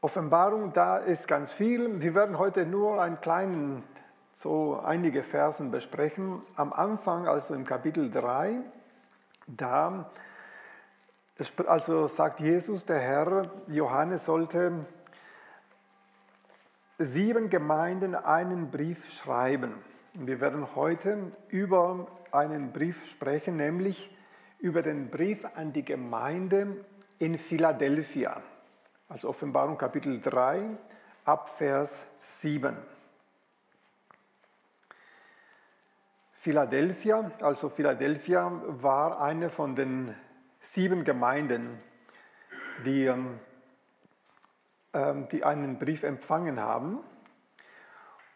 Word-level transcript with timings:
Offenbarung, 0.00 0.72
da 0.72 0.98
ist 0.98 1.26
ganz 1.26 1.50
viel. 1.50 2.00
Wir 2.00 2.14
werden 2.14 2.38
heute 2.38 2.64
nur 2.64 3.02
einen 3.02 3.20
kleinen, 3.20 3.82
so 4.32 4.78
einige 4.78 5.24
Versen 5.24 5.72
besprechen. 5.72 6.40
Am 6.54 6.72
Anfang, 6.72 7.26
also 7.26 7.52
im 7.54 7.64
Kapitel 7.64 8.08
3, 8.08 8.60
da 9.48 10.08
also 11.66 12.06
sagt 12.06 12.38
Jesus, 12.38 12.84
der 12.84 13.00
Herr, 13.00 13.50
Johannes 13.66 14.24
sollte 14.24 14.86
sieben 16.98 17.50
Gemeinden 17.50 18.14
einen 18.14 18.70
Brief 18.70 19.10
schreiben. 19.10 19.74
Wir 20.14 20.40
werden 20.40 20.76
heute 20.76 21.32
über 21.48 22.06
einen 22.30 22.72
Brief 22.72 23.04
sprechen, 23.06 23.56
nämlich 23.56 24.16
über 24.60 24.82
den 24.82 25.10
Brief 25.10 25.44
an 25.56 25.72
die 25.72 25.84
Gemeinde 25.84 26.84
in 27.18 27.36
Philadelphia. 27.36 28.40
Also 29.10 29.30
Offenbarung 29.30 29.78
Kapitel 29.78 30.20
3 30.20 30.68
ab 31.24 31.48
Vers 31.48 32.04
7. 32.20 32.76
Philadelphia, 36.34 37.30
also 37.40 37.70
Philadelphia 37.70 38.52
war 38.66 39.22
eine 39.22 39.48
von 39.48 39.74
den 39.74 40.14
sieben 40.60 41.04
Gemeinden, 41.04 41.80
die, 42.84 43.06
ähm, 43.06 43.40
ähm, 44.92 45.26
die 45.28 45.42
einen 45.42 45.78
Brief 45.78 46.02
empfangen 46.02 46.60
haben. 46.60 47.00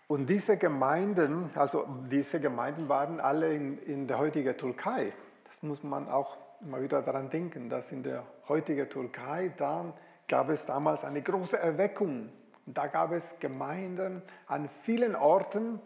Und 0.09 0.27
diese 0.27 0.56
Gemeinden, 0.56 1.50
also 1.55 1.86
diese 2.11 2.41
Gemeinden 2.41 2.89
waren 2.89 3.20
alle 3.20 3.52
in, 3.55 3.78
in 3.83 4.06
der 4.06 4.19
heutigen 4.19 4.56
Türkei. 4.56 5.12
Das 5.45 5.62
muss 5.62 5.83
man 5.83 6.09
auch 6.09 6.39
immer 6.62 6.80
wieder 6.80 7.02
daran 7.02 7.28
denken, 7.28 7.69
dass 7.69 7.92
in 7.92 8.02
der 8.02 8.25
heutigen 8.48 8.89
Türkei 8.89 9.52
da 9.55 9.92
gab 10.32 10.48
es 10.48 10.64
damals 10.64 11.04
eine 11.04 11.20
große 11.20 11.59
Erweckung. 11.59 12.30
da 12.64 12.86
gab 12.86 13.12
es 13.12 13.38
Gemeinden 13.38 14.22
an 14.46 14.70
vielen 14.80 15.14
Orten 15.14 15.78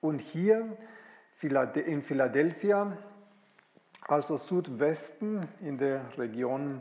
und 0.00 0.18
hier 0.18 0.76
in 1.40 2.02
Philadelphia, 2.02 2.96
also 4.08 4.36
Südwesten 4.36 5.48
in 5.60 5.78
der 5.78 6.00
Region, 6.18 6.80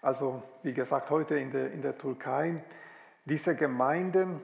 also 0.00 0.42
wie 0.62 0.72
gesagt 0.72 1.10
heute 1.10 1.34
in 1.34 1.50
der, 1.50 1.72
in 1.72 1.82
der 1.82 1.98
Türkei, 1.98 2.64
diese 3.26 3.54
Gemeinde, 3.54 4.40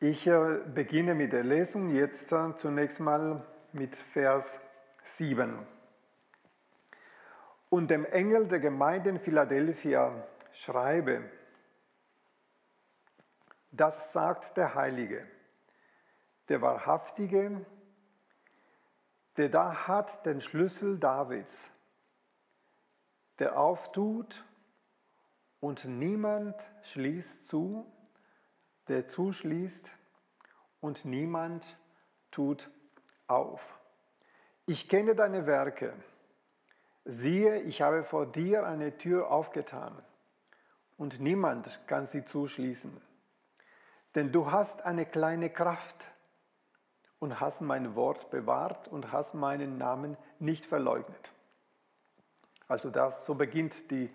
ich 0.00 0.26
äh, 0.26 0.58
beginne 0.74 1.14
mit 1.14 1.32
der 1.32 1.44
Lesung 1.44 1.94
jetzt 1.94 2.32
äh, 2.32 2.56
zunächst 2.56 2.98
mal 2.98 3.44
mit 3.72 3.94
Vers 3.94 4.58
7. 5.04 5.60
Und 7.70 7.88
dem 7.88 8.04
Engel 8.04 8.48
der 8.48 8.58
Gemeinde 8.58 9.10
in 9.10 9.20
Philadelphia 9.20 10.12
schreibe, 10.58 11.22
das 13.70 14.12
sagt 14.12 14.56
der 14.56 14.74
Heilige, 14.74 15.24
der 16.48 16.60
Wahrhaftige, 16.60 17.64
der 19.36 19.50
da 19.50 19.86
hat 19.86 20.26
den 20.26 20.40
Schlüssel 20.40 20.98
Davids, 20.98 21.70
der 23.38 23.56
auftut 23.56 24.44
und 25.60 25.84
niemand 25.84 26.56
schließt 26.82 27.46
zu, 27.46 27.86
der 28.88 29.06
zuschließt 29.06 29.92
und 30.80 31.04
niemand 31.04 31.78
tut 32.32 32.68
auf. 33.28 33.78
Ich 34.66 34.88
kenne 34.88 35.14
deine 35.14 35.46
Werke. 35.46 35.92
Siehe, 37.04 37.60
ich 37.60 37.80
habe 37.80 38.02
vor 38.02 38.26
dir 38.26 38.66
eine 38.66 38.98
Tür 38.98 39.30
aufgetan 39.30 40.02
und 40.98 41.20
niemand 41.20 41.80
kann 41.86 42.04
sie 42.04 42.24
zuschließen. 42.24 43.00
Denn 44.14 44.32
du 44.32 44.50
hast 44.50 44.84
eine 44.84 45.06
kleine 45.06 45.48
Kraft 45.48 46.08
und 47.20 47.40
hast 47.40 47.62
mein 47.62 47.94
Wort 47.94 48.30
bewahrt 48.30 48.88
und 48.88 49.12
hast 49.12 49.34
meinen 49.34 49.78
Namen 49.78 50.16
nicht 50.38 50.66
verleugnet. 50.66 51.32
Also 52.66 52.90
das, 52.90 53.24
so 53.24 53.34
beginnt 53.34 53.90
die, 53.90 54.10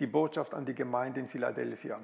die 0.00 0.06
Botschaft 0.06 0.52
an 0.52 0.66
die 0.66 0.74
Gemeinde 0.74 1.20
in 1.20 1.28
Philadelphia. 1.28 2.00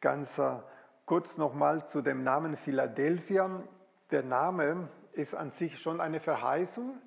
Ganz 0.00 0.38
äh, 0.38 0.56
kurz 1.04 1.36
nochmal 1.36 1.86
zu 1.88 2.00
dem 2.00 2.22
Namen 2.22 2.56
Philadelphia. 2.56 3.62
Der 4.10 4.22
Name 4.22 4.88
ist 5.12 5.34
an 5.34 5.50
sich 5.50 5.80
schon 5.80 6.00
eine 6.00 6.20
Verheißung. 6.20 6.98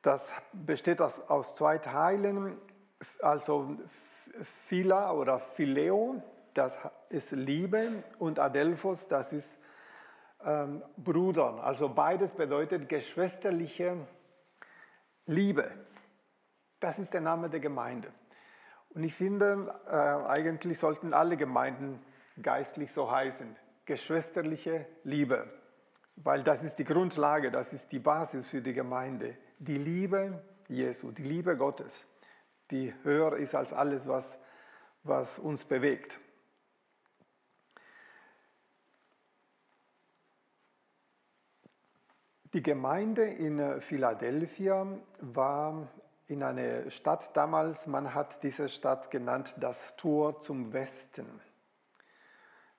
Das 0.00 0.32
besteht 0.52 1.00
aus, 1.00 1.20
aus 1.20 1.54
zwei 1.54 1.78
Teilen, 1.78 2.58
also 3.20 3.76
Phila 4.40 5.12
oder 5.12 5.38
Phileo, 5.38 6.22
das 6.54 6.78
ist 7.08 7.32
Liebe, 7.32 8.02
und 8.18 8.38
Adelphos, 8.38 9.08
das 9.08 9.32
ist 9.32 9.58
ähm, 10.44 10.82
Bruder. 10.96 11.62
Also 11.62 11.88
beides 11.88 12.32
bedeutet 12.32 12.88
geschwisterliche 12.88 13.96
Liebe. 15.26 15.70
Das 16.80 16.98
ist 16.98 17.14
der 17.14 17.20
Name 17.20 17.48
der 17.48 17.60
Gemeinde. 17.60 18.12
Und 18.90 19.04
ich 19.04 19.14
finde, 19.14 19.74
äh, 19.86 19.90
eigentlich 19.90 20.78
sollten 20.78 21.14
alle 21.14 21.36
Gemeinden 21.36 22.04
geistlich 22.40 22.92
so 22.92 23.10
heißen. 23.10 23.56
Geschwisterliche 23.84 24.86
Liebe. 25.04 25.48
Weil 26.16 26.42
das 26.42 26.62
ist 26.62 26.78
die 26.78 26.84
Grundlage, 26.84 27.50
das 27.50 27.72
ist 27.72 27.90
die 27.92 27.98
Basis 27.98 28.46
für 28.46 28.60
die 28.60 28.74
Gemeinde. 28.74 29.36
Die 29.58 29.78
Liebe 29.78 30.42
Jesu, 30.68 31.10
die 31.10 31.22
Liebe 31.22 31.56
Gottes 31.56 32.06
die 32.70 32.94
höher 33.02 33.36
ist 33.36 33.54
als 33.54 33.72
alles, 33.72 34.06
was, 34.06 34.38
was 35.02 35.38
uns 35.38 35.64
bewegt. 35.64 36.18
Die 42.54 42.62
Gemeinde 42.62 43.24
in 43.24 43.80
Philadelphia 43.80 44.86
war 45.20 45.88
in 46.26 46.42
einer 46.42 46.90
Stadt 46.90 47.34
damals, 47.34 47.86
man 47.86 48.14
hat 48.14 48.42
diese 48.42 48.68
Stadt 48.68 49.10
genannt 49.10 49.54
das 49.58 49.96
Tor 49.96 50.38
zum 50.40 50.72
Westen. 50.72 51.26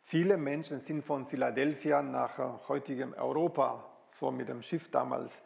Viele 0.01 0.37
Menschen 0.37 0.79
sind 0.79 1.03
von 1.03 1.25
Philadelphia 1.25 2.01
nach 2.03 2.67
heutigem 2.67 3.13
Europa, 3.13 3.83
so 4.11 4.29
mit 4.31 4.49
dem 4.49 4.61
Schiff 4.61 4.91
damals, 4.91 5.41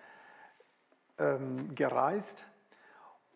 ähm, 1.19 1.73
gereist 1.73 2.45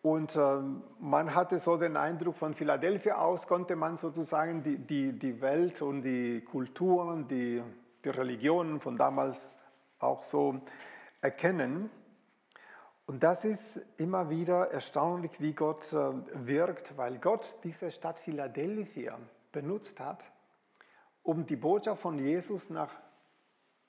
und 0.02 0.34
äh, 0.34 0.58
man 0.98 1.32
hatte 1.32 1.60
so 1.60 1.76
den 1.76 1.96
Eindruck, 1.96 2.34
von 2.34 2.54
Philadelphia 2.54 3.18
aus 3.18 3.46
konnte 3.46 3.76
man 3.76 3.96
sozusagen 3.96 4.64
die, 4.64 4.76
die, 4.78 5.12
die 5.12 5.40
Welt 5.40 5.80
und 5.80 6.02
die 6.02 6.40
Kulturen, 6.40 7.28
die, 7.28 7.62
die 8.04 8.08
Religionen 8.08 8.80
von 8.80 8.96
damals 8.96 9.52
auch 10.00 10.22
so 10.22 10.60
erkennen. 11.20 11.88
Und 13.06 13.22
das 13.22 13.44
ist 13.44 13.76
immer 13.98 14.28
wieder 14.28 14.72
erstaunlich, 14.72 15.40
wie 15.40 15.52
Gott 15.52 15.92
äh, 15.92 16.10
wirkt, 16.34 16.96
weil 16.96 17.18
Gott 17.18 17.54
diese 17.62 17.92
Stadt 17.92 18.18
Philadelphia 18.18 19.16
benutzt 19.52 20.00
hat, 20.00 20.32
um 21.22 21.46
die 21.46 21.56
Botschaft 21.56 22.02
von 22.02 22.18
Jesus 22.18 22.70
nach 22.70 22.90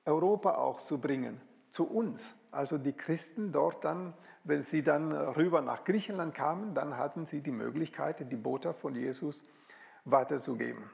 Europa 0.05 0.55
auch 0.55 0.81
zu 0.81 0.99
bringen, 0.99 1.41
zu 1.73 1.89
uns. 1.89 2.35
Also 2.51 2.77
die 2.77 2.93
Christen 2.93 3.51
dort 3.51 3.83
dann, 3.83 4.13
wenn 4.43 4.61
sie 4.61 4.83
dann 4.83 5.11
rüber 5.11 5.59
nach 5.61 5.83
Griechenland 5.83 6.35
kamen, 6.35 6.75
dann 6.75 6.97
hatten 6.97 7.25
sie 7.25 7.41
die 7.41 7.51
Möglichkeit, 7.51 8.31
die 8.31 8.35
Botschaft 8.35 8.79
von 8.79 8.95
Jesus 8.95 9.43
weiterzugeben. 10.05 10.87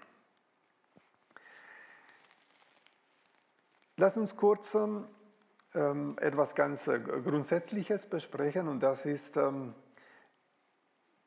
Lass 3.97 4.15
uns 4.15 4.37
kurz 4.37 4.73
ähm, 5.73 6.17
etwas 6.21 6.55
ganz 6.55 6.87
äh, 6.87 6.97
Grundsätzliches 6.99 8.05
besprechen 8.05 8.69
und 8.69 8.81
das 8.81 9.05
ist 9.05 9.35
ähm, 9.35 9.75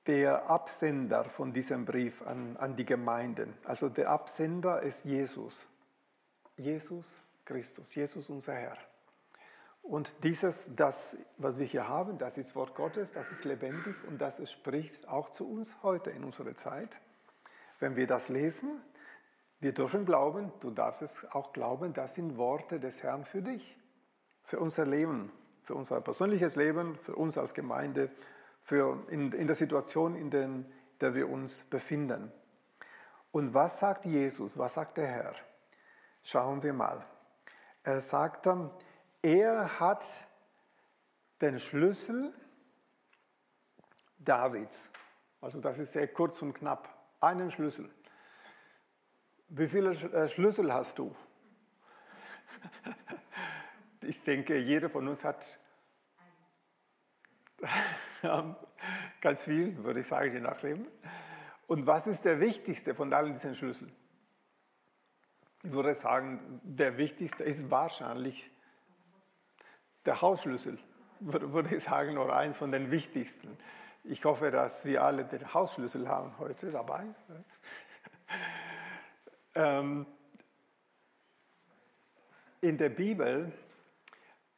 der 0.07 0.49
Absender 0.49 1.25
von 1.25 1.53
diesem 1.53 1.85
Brief 1.85 2.23
an, 2.23 2.57
an 2.57 2.75
die 2.75 2.87
Gemeinden. 2.87 3.53
Also 3.65 3.91
der 3.91 4.09
Absender 4.09 4.81
ist 4.81 5.05
Jesus. 5.05 5.67
Jesus 6.57 7.15
Christus, 7.45 7.95
Jesus 7.95 8.31
unser 8.31 8.55
Herr. 8.55 8.79
Und 9.83 10.23
dieses, 10.23 10.75
das, 10.77 11.17
was 11.39 11.59
wir 11.59 11.67
hier 11.67 11.89
haben, 11.89 12.17
das 12.17 12.39
ist 12.39 12.55
Wort 12.55 12.75
Gottes, 12.75 13.13
das 13.13 13.31
ist 13.33 13.45
lebendig 13.45 13.97
und 14.07 14.21
das 14.21 14.51
spricht 14.51 15.09
auch 15.09 15.31
zu 15.31 15.49
uns 15.51 15.83
heute 15.83 16.11
in 16.11 16.25
unserer 16.25 16.55
Zeit. 16.55 17.01
Wenn 17.81 17.97
wir 17.97 18.07
das 18.07 18.29
lesen, 18.29 18.81
wir 19.59 19.73
dürfen 19.73 20.05
glauben, 20.05 20.53
du 20.61 20.71
darfst 20.71 21.03
es 21.03 21.25
auch 21.33 21.53
glauben, 21.53 21.93
das 21.93 22.15
sind 22.15 22.37
Worte 22.37 22.79
des 22.79 23.03
Herrn 23.03 23.25
für 23.25 23.43
dich, 23.43 23.77
für 24.45 24.61
unser 24.61 24.87
Leben, 24.87 25.33
für 25.63 25.75
unser 25.75 26.01
persönliches 26.01 26.57
Leben, 26.57 26.97
für 26.97 27.17
uns 27.17 27.37
als 27.37 27.53
Gemeinde, 27.53 28.11
für 28.61 29.05
in, 29.09 29.33
in 29.33 29.47
der 29.47 29.57
Situation, 29.57 30.15
in 30.15 30.31
der, 30.31 30.45
in 30.45 30.73
der 31.01 31.15
wir 31.15 31.29
uns 31.29 31.65
befinden. 31.65 32.33
Und 33.33 33.55
was 33.55 33.81
sagt 33.81 34.05
Jesus, 34.05 34.57
was 34.57 34.75
sagt 34.75 34.97
der 34.99 35.07
Herr? 35.07 35.35
Schauen 36.23 36.63
wir 36.63 36.73
mal. 36.73 37.01
Er 37.83 38.01
sagt, 38.01 38.47
er 39.23 39.81
hat 39.81 40.05
den 41.41 41.59
Schlüssel 41.59 42.33
Davids. 44.19 44.91
Also 45.41 45.61
das 45.61 45.79
ist 45.79 45.93
sehr 45.93 46.09
kurz 46.09 46.43
und 46.43 46.55
knapp. 46.55 46.89
Einen 47.21 47.51
Schlüssel. 47.51 47.91
Wie 49.49 49.69
viele 49.69 49.91
äh, 49.91 50.29
Schlüssel 50.29 50.73
hast 50.73 50.99
du? 50.99 51.15
Ich 54.05 54.21
denke, 54.25 54.59
jeder 54.59 54.91
von 54.91 55.07
uns 55.07 55.23
hat 55.23 55.61
ganz 59.21 59.45
viel, 59.45 59.77
würde 59.85 60.01
ich 60.01 60.09
sagen, 60.09 60.33
je 60.33 60.41
nachdem. 60.41 60.89
Und 61.69 61.87
was 61.87 62.09
ist 62.09 62.25
der 62.25 62.41
wichtigste 62.41 62.97
von 62.97 63.13
allen 63.13 63.33
diesen 63.33 63.55
Schlüsseln? 63.55 63.95
Ich 65.63 65.71
würde 65.71 65.95
sagen, 65.95 66.61
der 66.65 66.97
wichtigste 66.99 67.45
ist 67.45 67.71
wahrscheinlich 67.71 68.51
der 70.05 70.21
Hausschlüssel, 70.21 70.79
würde 71.21 71.77
ich 71.77 71.85
sagen, 71.85 72.19
oder 72.19 72.37
eins 72.37 72.57
von 72.57 72.73
den 72.73 72.91
wichtigsten. 72.91 73.57
Ich 74.05 74.25
hoffe, 74.25 74.51
dass 74.51 74.85
wir 74.85 75.05
alle 75.05 75.25
den 75.25 75.55
Hausschlüssel 75.55 76.09
haben 76.09 76.37
heute 76.39 76.71
dabei. 76.71 77.05
Ähm, 79.55 80.07
in 82.63 82.79
der 82.79 82.89
Bibel 82.89 83.53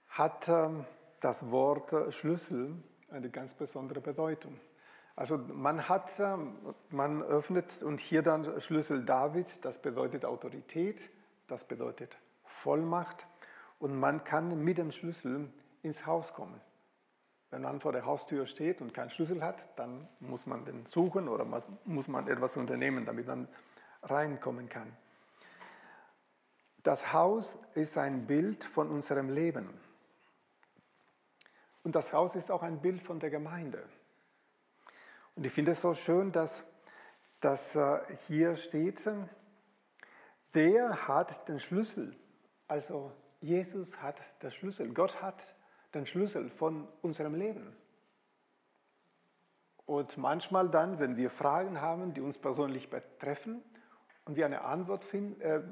hat 0.08 0.48
ähm, 0.48 0.84
das 1.18 1.50
Wort 1.50 2.14
Schlüssel 2.14 2.76
eine 3.10 3.28
ganz 3.28 3.54
besondere 3.54 4.00
Bedeutung. 4.00 4.60
Also 5.16 5.38
man 5.38 5.88
hat, 5.88 6.12
ähm, 6.18 6.56
man 6.90 7.22
öffnet 7.22 7.82
und 7.82 8.00
hier 8.00 8.22
dann 8.22 8.60
Schlüssel 8.60 9.04
David, 9.04 9.64
das 9.64 9.78
bedeutet 9.78 10.24
Autorität, 10.24 11.10
das 11.46 11.64
bedeutet 11.64 12.18
Vollmacht 12.44 13.26
und 13.84 14.00
man 14.00 14.24
kann 14.24 14.64
mit 14.64 14.78
dem 14.78 14.92
Schlüssel 14.92 15.50
ins 15.82 16.06
Haus 16.06 16.32
kommen. 16.32 16.58
Wenn 17.50 17.60
man 17.60 17.80
vor 17.80 17.92
der 17.92 18.06
Haustür 18.06 18.46
steht 18.46 18.80
und 18.80 18.94
keinen 18.94 19.10
Schlüssel 19.10 19.44
hat, 19.44 19.78
dann 19.78 20.08
muss 20.20 20.46
man 20.46 20.64
den 20.64 20.86
suchen 20.86 21.28
oder 21.28 21.44
muss 21.84 22.08
man 22.08 22.26
etwas 22.26 22.56
unternehmen, 22.56 23.04
damit 23.04 23.26
man 23.26 23.46
reinkommen 24.02 24.70
kann. 24.70 24.90
Das 26.82 27.12
Haus 27.12 27.58
ist 27.74 27.98
ein 27.98 28.26
Bild 28.26 28.64
von 28.64 28.88
unserem 28.88 29.28
Leben. 29.28 29.68
Und 31.82 31.94
das 31.94 32.10
Haus 32.14 32.36
ist 32.36 32.50
auch 32.50 32.62
ein 32.62 32.80
Bild 32.80 33.02
von 33.02 33.18
der 33.18 33.28
Gemeinde. 33.28 33.86
Und 35.34 35.44
ich 35.44 35.52
finde 35.52 35.72
es 35.72 35.82
so 35.82 35.92
schön, 35.92 36.32
dass, 36.32 36.64
dass 37.38 37.76
äh, 37.76 37.98
hier 38.28 38.56
steht, 38.56 39.06
wer 40.54 41.06
hat 41.06 41.46
den 41.50 41.60
Schlüssel? 41.60 42.16
Also 42.66 43.12
Jesus 43.44 44.00
hat 44.00 44.22
den 44.42 44.50
Schlüssel. 44.50 44.94
Gott 44.94 45.20
hat 45.20 45.54
den 45.92 46.06
Schlüssel 46.06 46.48
von 46.48 46.88
unserem 47.02 47.34
Leben. 47.34 47.76
Und 49.84 50.16
manchmal 50.16 50.70
dann, 50.70 50.98
wenn 50.98 51.18
wir 51.18 51.28
Fragen 51.28 51.82
haben, 51.82 52.14
die 52.14 52.22
uns 52.22 52.38
persönlich 52.38 52.88
betreffen 52.88 53.62
und 54.24 54.36
wir 54.36 54.46
eine 54.46 54.62
Antwort 54.62 55.04
finden, 55.04 55.38
äh, 55.42 55.62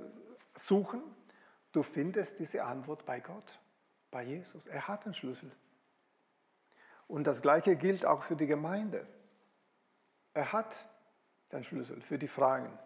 suchen, 0.54 1.02
du 1.72 1.82
findest 1.82 2.38
diese 2.38 2.62
Antwort 2.64 3.06
bei 3.06 3.20
Gott, 3.20 3.58
bei 4.10 4.22
Jesus. 4.22 4.66
Er 4.66 4.86
hat 4.86 5.06
den 5.06 5.14
Schlüssel. 5.14 5.50
Und 7.08 7.26
das 7.26 7.40
Gleiche 7.40 7.76
gilt 7.76 8.04
auch 8.04 8.22
für 8.22 8.36
die 8.36 8.46
Gemeinde. 8.46 9.06
Er 10.34 10.52
hat 10.52 10.86
den 11.52 11.64
Schlüssel 11.64 12.02
für 12.02 12.18
die 12.18 12.28
Fragen, 12.28 12.78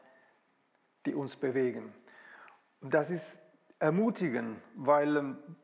die 1.06 1.14
uns 1.14 1.34
bewegen. 1.34 1.92
Und 2.80 2.94
das 2.94 3.10
ist 3.10 3.40
ermutigend, 3.78 4.60
weil 4.74 5.16
ähm, 5.16 5.56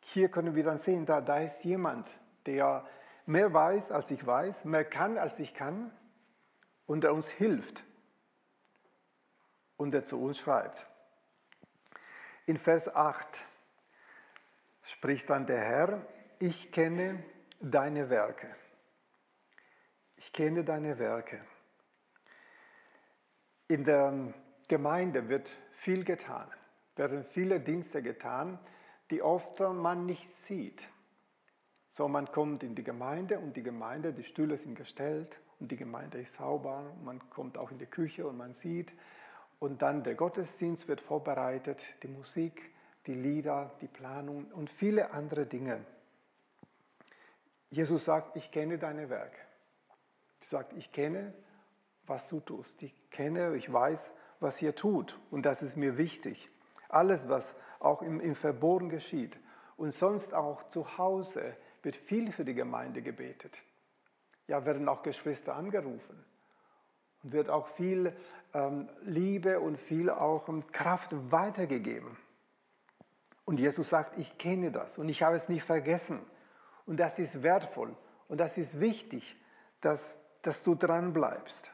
hier 0.00 0.28
können 0.28 0.54
wir 0.54 0.64
dann 0.64 0.78
sehen, 0.78 1.06
da, 1.06 1.20
da 1.20 1.38
ist 1.38 1.64
jemand, 1.64 2.08
der 2.46 2.86
mehr 3.26 3.52
weiß, 3.52 3.90
als 3.90 4.10
ich 4.10 4.24
weiß, 4.24 4.64
mehr 4.64 4.84
kann, 4.84 5.18
als 5.18 5.38
ich 5.38 5.52
kann 5.52 5.90
und 6.86 7.02
der 7.02 7.12
uns 7.12 7.28
hilft 7.28 7.84
und 9.76 9.90
der 9.92 10.04
zu 10.04 10.22
uns 10.22 10.38
schreibt. 10.38 10.86
In 12.46 12.56
Vers 12.56 12.94
8 12.94 13.44
spricht 14.82 15.28
dann 15.28 15.46
der 15.46 15.60
Herr, 15.60 16.06
ich 16.38 16.70
kenne 16.70 17.22
deine 17.60 18.08
Werke. 18.08 18.54
Ich 20.16 20.32
kenne 20.32 20.64
deine 20.64 20.98
Werke. 20.98 21.44
In 23.68 23.84
der 23.84 24.32
Gemeinde 24.68 25.28
wird 25.28 25.56
viel 25.72 26.04
getan, 26.04 26.48
werden 26.96 27.24
viele 27.24 27.60
Dienste 27.60 28.02
getan, 28.02 28.58
die 29.10 29.22
oft 29.22 29.60
man 29.60 30.06
nicht 30.06 30.32
sieht. 30.34 30.88
So, 31.86 32.08
man 32.08 32.30
kommt 32.32 32.62
in 32.62 32.74
die 32.74 32.82
Gemeinde 32.82 33.38
und 33.38 33.56
die 33.56 33.62
Gemeinde, 33.62 34.12
die 34.12 34.24
Stühle 34.24 34.56
sind 34.56 34.74
gestellt 34.74 35.40
und 35.60 35.70
die 35.70 35.76
Gemeinde 35.76 36.20
ist 36.20 36.34
sauber. 36.34 36.94
Man 37.04 37.30
kommt 37.30 37.56
auch 37.56 37.70
in 37.70 37.78
die 37.78 37.86
Küche 37.86 38.26
und 38.26 38.36
man 38.36 38.54
sieht. 38.54 38.94
Und 39.58 39.82
dann 39.82 40.02
der 40.02 40.14
Gottesdienst 40.14 40.88
wird 40.88 41.00
vorbereitet, 41.00 41.94
die 42.02 42.08
Musik, 42.08 42.72
die 43.06 43.14
Lieder, 43.14 43.72
die 43.80 43.88
Planung 43.88 44.46
und 44.52 44.70
viele 44.70 45.12
andere 45.12 45.46
Dinge. 45.46 45.84
Jesus 47.70 48.04
sagt, 48.04 48.36
ich 48.36 48.50
kenne 48.50 48.78
deine 48.78 49.08
Werke. 49.08 49.38
Er 50.40 50.46
sagt, 50.46 50.72
ich 50.74 50.92
kenne, 50.92 51.32
was 52.06 52.28
du 52.28 52.40
tust. 52.40 52.82
Ich 52.82 52.94
kenne, 53.10 53.56
ich 53.56 53.72
weiß, 53.72 54.12
was 54.40 54.60
ihr 54.60 54.74
tut. 54.74 55.18
Und 55.30 55.46
das 55.46 55.62
ist 55.62 55.76
mir 55.76 55.96
wichtig. 55.96 56.50
Alles, 56.88 57.28
was 57.28 57.54
auch 57.80 58.02
im, 58.02 58.20
im 58.20 58.34
Verborgen 58.34 58.88
geschieht 58.88 59.38
und 59.76 59.92
sonst 59.92 60.34
auch 60.34 60.68
zu 60.68 60.98
Hause, 60.98 61.56
wird 61.82 61.96
viel 61.96 62.32
für 62.32 62.44
die 62.44 62.54
Gemeinde 62.54 63.02
gebetet. 63.02 63.62
Ja, 64.48 64.64
werden 64.64 64.88
auch 64.88 65.02
Geschwister 65.02 65.56
angerufen 65.56 66.24
und 67.22 67.32
wird 67.32 67.48
auch 67.50 67.66
viel 67.68 68.14
ähm, 68.54 68.88
Liebe 69.02 69.60
und 69.60 69.78
viel 69.78 70.10
auch 70.10 70.48
ähm, 70.48 70.66
Kraft 70.72 71.10
weitergegeben. 71.30 72.16
Und 73.44 73.60
Jesus 73.60 73.88
sagt, 73.88 74.18
ich 74.18 74.38
kenne 74.38 74.72
das 74.72 74.98
und 74.98 75.08
ich 75.08 75.22
habe 75.22 75.36
es 75.36 75.48
nicht 75.48 75.64
vergessen. 75.64 76.20
Und 76.84 76.98
das 76.98 77.18
ist 77.18 77.42
wertvoll 77.42 77.96
und 78.28 78.38
das 78.38 78.58
ist 78.58 78.80
wichtig, 78.80 79.36
dass, 79.80 80.18
dass 80.42 80.62
du 80.62 80.74
dran 80.74 81.12
bleibst. 81.12 81.70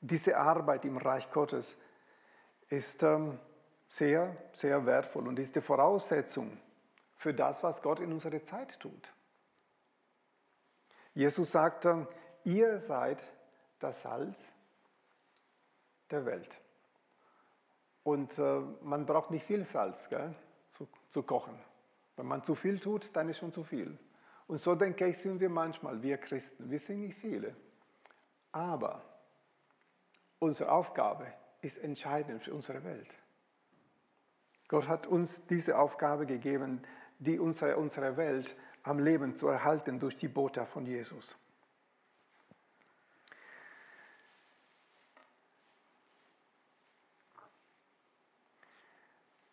Diese 0.00 0.36
Arbeit 0.36 0.84
im 0.84 0.96
Reich 0.96 1.30
Gottes 1.30 1.76
ist 2.68 3.02
ähm, 3.02 3.38
sehr, 3.86 4.36
sehr 4.52 4.84
wertvoll 4.84 5.26
und 5.28 5.38
ist 5.38 5.56
die 5.56 5.60
Voraussetzung 5.60 6.58
für 7.16 7.34
das, 7.34 7.62
was 7.62 7.82
Gott 7.82 8.00
in 8.00 8.12
unserer 8.12 8.42
Zeit 8.42 8.78
tut. 8.78 9.12
Jesus 11.14 11.50
sagte, 11.50 12.06
ihr 12.44 12.78
seid 12.80 13.22
das 13.80 14.02
Salz 14.02 14.38
der 16.10 16.24
Welt. 16.24 16.50
Und 18.04 18.38
äh, 18.38 18.60
man 18.82 19.04
braucht 19.04 19.30
nicht 19.30 19.44
viel 19.44 19.64
Salz 19.64 20.08
gell, 20.08 20.34
zu, 20.68 20.88
zu 21.10 21.22
kochen. 21.22 21.58
Wenn 22.16 22.26
man 22.26 22.42
zu 22.44 22.54
viel 22.54 22.78
tut, 22.78 23.14
dann 23.16 23.28
ist 23.28 23.38
schon 23.38 23.52
zu 23.52 23.64
viel. 23.64 23.98
Und 24.46 24.58
so 24.60 24.74
denke 24.74 25.06
ich, 25.06 25.18
sind 25.18 25.40
wir 25.40 25.50
manchmal, 25.50 26.02
wir 26.02 26.18
Christen. 26.18 26.70
Wir 26.70 26.78
sind 26.78 27.00
nicht 27.00 27.18
viele. 27.18 27.54
Aber 28.50 29.02
unsere 30.38 30.70
Aufgabe 30.72 31.32
ist 31.60 31.78
entscheidend 31.78 32.42
für 32.42 32.54
unsere 32.54 32.84
Welt. 32.84 33.08
Gott 34.68 34.86
hat 34.86 35.06
uns 35.06 35.44
diese 35.46 35.78
Aufgabe 35.78 36.26
gegeben, 36.26 36.82
die 37.18 37.38
unsere, 37.38 37.76
unsere 37.76 38.16
Welt 38.16 38.56
am 38.82 38.98
Leben 38.98 39.34
zu 39.34 39.48
erhalten 39.48 39.98
durch 39.98 40.16
die 40.16 40.28
Botschaft 40.28 40.72
von 40.72 40.86
Jesus. 40.86 41.38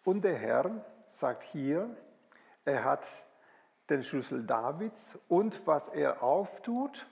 Und 0.03 0.24
der 0.24 0.38
Herr 0.38 0.85
sagt 1.09 1.43
hier, 1.43 1.97
er 2.63 2.83
hat 2.83 3.07
den 3.89 4.03
Schlüssel 4.03 4.45
Davids 4.45 5.17
und 5.27 5.65
was 5.65 5.88
er 5.88 6.21
auftut, 6.21 7.07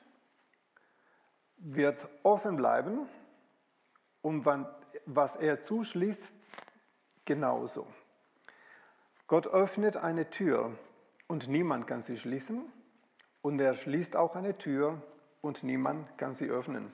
wird 1.58 2.08
offen 2.24 2.56
bleiben 2.56 3.08
und 4.22 4.46
was 5.06 5.36
er 5.36 5.62
zuschließt, 5.62 6.34
genauso. 7.26 7.88
Gott 9.28 9.48
öffnet 9.48 9.98
eine 9.98 10.30
Tür 10.30 10.78
und 11.28 11.48
niemand 11.48 11.88
kann 11.88 12.02
sie 12.02 12.18
schließen 12.18 12.72
und 13.42 13.60
er 13.60 13.76
schließt 13.76 14.16
auch 14.16 14.36
eine 14.36 14.58
Tür 14.58 15.02
und 15.42 15.64
niemand 15.64 16.18
kann 16.18 16.34
sie 16.34 16.50
öffnen. 16.50 16.92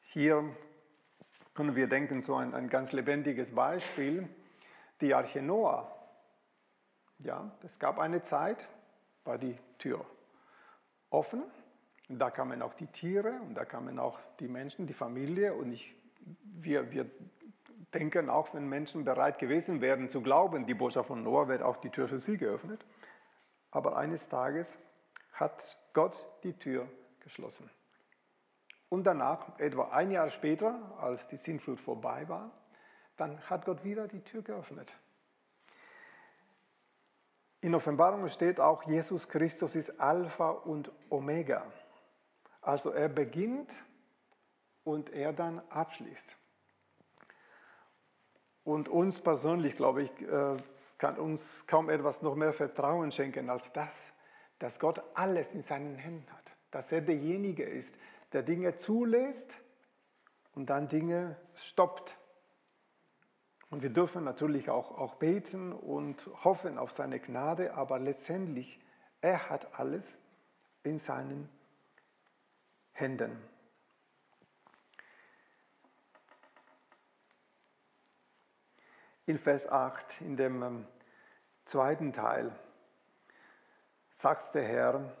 Hier 0.00 0.44
können 1.54 1.74
wir 1.74 1.88
denken, 1.88 2.22
so 2.22 2.36
ein, 2.36 2.54
ein 2.54 2.68
ganz 2.68 2.92
lebendiges 2.92 3.54
Beispiel, 3.54 4.28
die 5.00 5.14
Arche 5.14 5.42
Noah. 5.42 5.92
Ja, 7.18 7.50
es 7.64 7.78
gab 7.78 7.98
eine 7.98 8.22
Zeit, 8.22 8.68
war 9.24 9.38
die 9.38 9.56
Tür 9.78 10.04
offen. 11.10 11.42
Und 12.08 12.18
da 12.18 12.30
kamen 12.30 12.62
auch 12.62 12.74
die 12.74 12.86
Tiere 12.86 13.40
und 13.42 13.54
da 13.54 13.64
kamen 13.64 13.98
auch 13.98 14.18
die 14.40 14.48
Menschen, 14.48 14.86
die 14.86 14.94
Familie. 14.94 15.54
Und 15.54 15.72
ich 15.72 15.96
wir, 16.42 16.90
wir 16.90 17.10
denken 17.94 18.28
auch, 18.28 18.54
wenn 18.54 18.68
Menschen 18.68 19.04
bereit 19.04 19.38
gewesen 19.38 19.80
wären 19.80 20.08
zu 20.08 20.20
glauben, 20.20 20.66
die 20.66 20.74
Botschaft 20.74 21.08
von 21.08 21.22
Noah 21.22 21.48
wird 21.48 21.62
auch 21.62 21.76
die 21.76 21.90
Tür 21.90 22.08
für 22.08 22.18
sie 22.18 22.36
geöffnet. 22.36 22.84
Aber 23.70 23.96
eines 23.96 24.28
Tages 24.28 24.78
hat 25.32 25.78
Gott 25.92 26.26
die 26.42 26.54
Tür 26.54 26.88
geschlossen. 27.20 27.70
Und 28.88 29.04
danach, 29.06 29.58
etwa 29.58 29.88
ein 29.88 30.10
Jahr 30.10 30.30
später, 30.30 30.96
als 30.98 31.28
die 31.28 31.36
Sintflut 31.36 31.78
vorbei 31.78 32.28
war, 32.28 32.50
dann 33.16 33.38
hat 33.50 33.66
Gott 33.66 33.84
wieder 33.84 34.08
die 34.08 34.20
Tür 34.20 34.42
geöffnet. 34.42 34.96
In 37.60 37.74
Offenbarung 37.74 38.28
steht 38.28 38.60
auch, 38.60 38.84
Jesus 38.84 39.28
Christus 39.28 39.74
ist 39.74 40.00
Alpha 40.00 40.50
und 40.50 40.92
Omega. 41.10 41.66
Also 42.62 42.90
er 42.90 43.08
beginnt 43.08 43.82
und 44.88 45.10
er 45.10 45.34
dann 45.34 45.60
abschließt. 45.68 46.38
Und 48.64 48.88
uns 48.88 49.20
persönlich, 49.20 49.76
glaube 49.76 50.02
ich, 50.02 50.22
äh, 50.22 50.56
kann 50.96 51.18
uns 51.18 51.66
kaum 51.66 51.90
etwas 51.90 52.22
noch 52.22 52.34
mehr 52.34 52.54
Vertrauen 52.54 53.12
schenken 53.12 53.50
als 53.50 53.70
das, 53.72 54.14
dass 54.58 54.80
Gott 54.80 55.02
alles 55.14 55.52
in 55.52 55.60
seinen 55.60 55.96
Händen 55.96 56.32
hat. 56.32 56.56
Dass 56.70 56.90
er 56.90 57.02
derjenige 57.02 57.64
ist, 57.64 57.94
der 58.32 58.42
Dinge 58.42 58.76
zulässt 58.76 59.60
und 60.54 60.70
dann 60.70 60.88
Dinge 60.88 61.36
stoppt. 61.54 62.18
Und 63.68 63.82
wir 63.82 63.90
dürfen 63.90 64.24
natürlich 64.24 64.70
auch, 64.70 64.96
auch 64.96 65.16
beten 65.16 65.72
und 65.72 66.30
hoffen 66.44 66.78
auf 66.78 66.92
seine 66.92 67.20
Gnade, 67.20 67.74
aber 67.74 67.98
letztendlich, 67.98 68.80
er 69.20 69.50
hat 69.50 69.78
alles 69.78 70.16
in 70.82 70.98
seinen 70.98 71.50
Händen. 72.92 73.36
In 79.28 79.38
Vers 79.38 79.68
8, 79.68 80.22
in 80.22 80.38
dem 80.38 80.62
ähm, 80.62 80.86
zweiten 81.66 82.14
Teil, 82.14 82.50
sagt 84.14 84.54
der 84.54 84.62
Herr, 84.62 85.16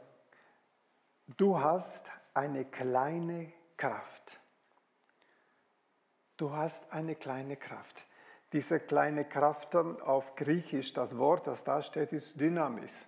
du 1.36 1.60
hast 1.60 2.10
eine 2.32 2.64
kleine 2.64 3.52
Kraft. 3.76 4.40
Du 6.38 6.50
hast 6.52 6.90
eine 6.90 7.16
kleine 7.16 7.58
Kraft. 7.58 8.06
Diese 8.54 8.80
kleine 8.80 9.26
Kraft 9.26 9.76
auf 9.76 10.36
Griechisch, 10.36 10.94
das 10.94 11.18
Wort, 11.18 11.46
das 11.46 11.62
da 11.62 11.82
steht, 11.82 12.14
ist 12.14 12.40
Dynamis. 12.40 13.06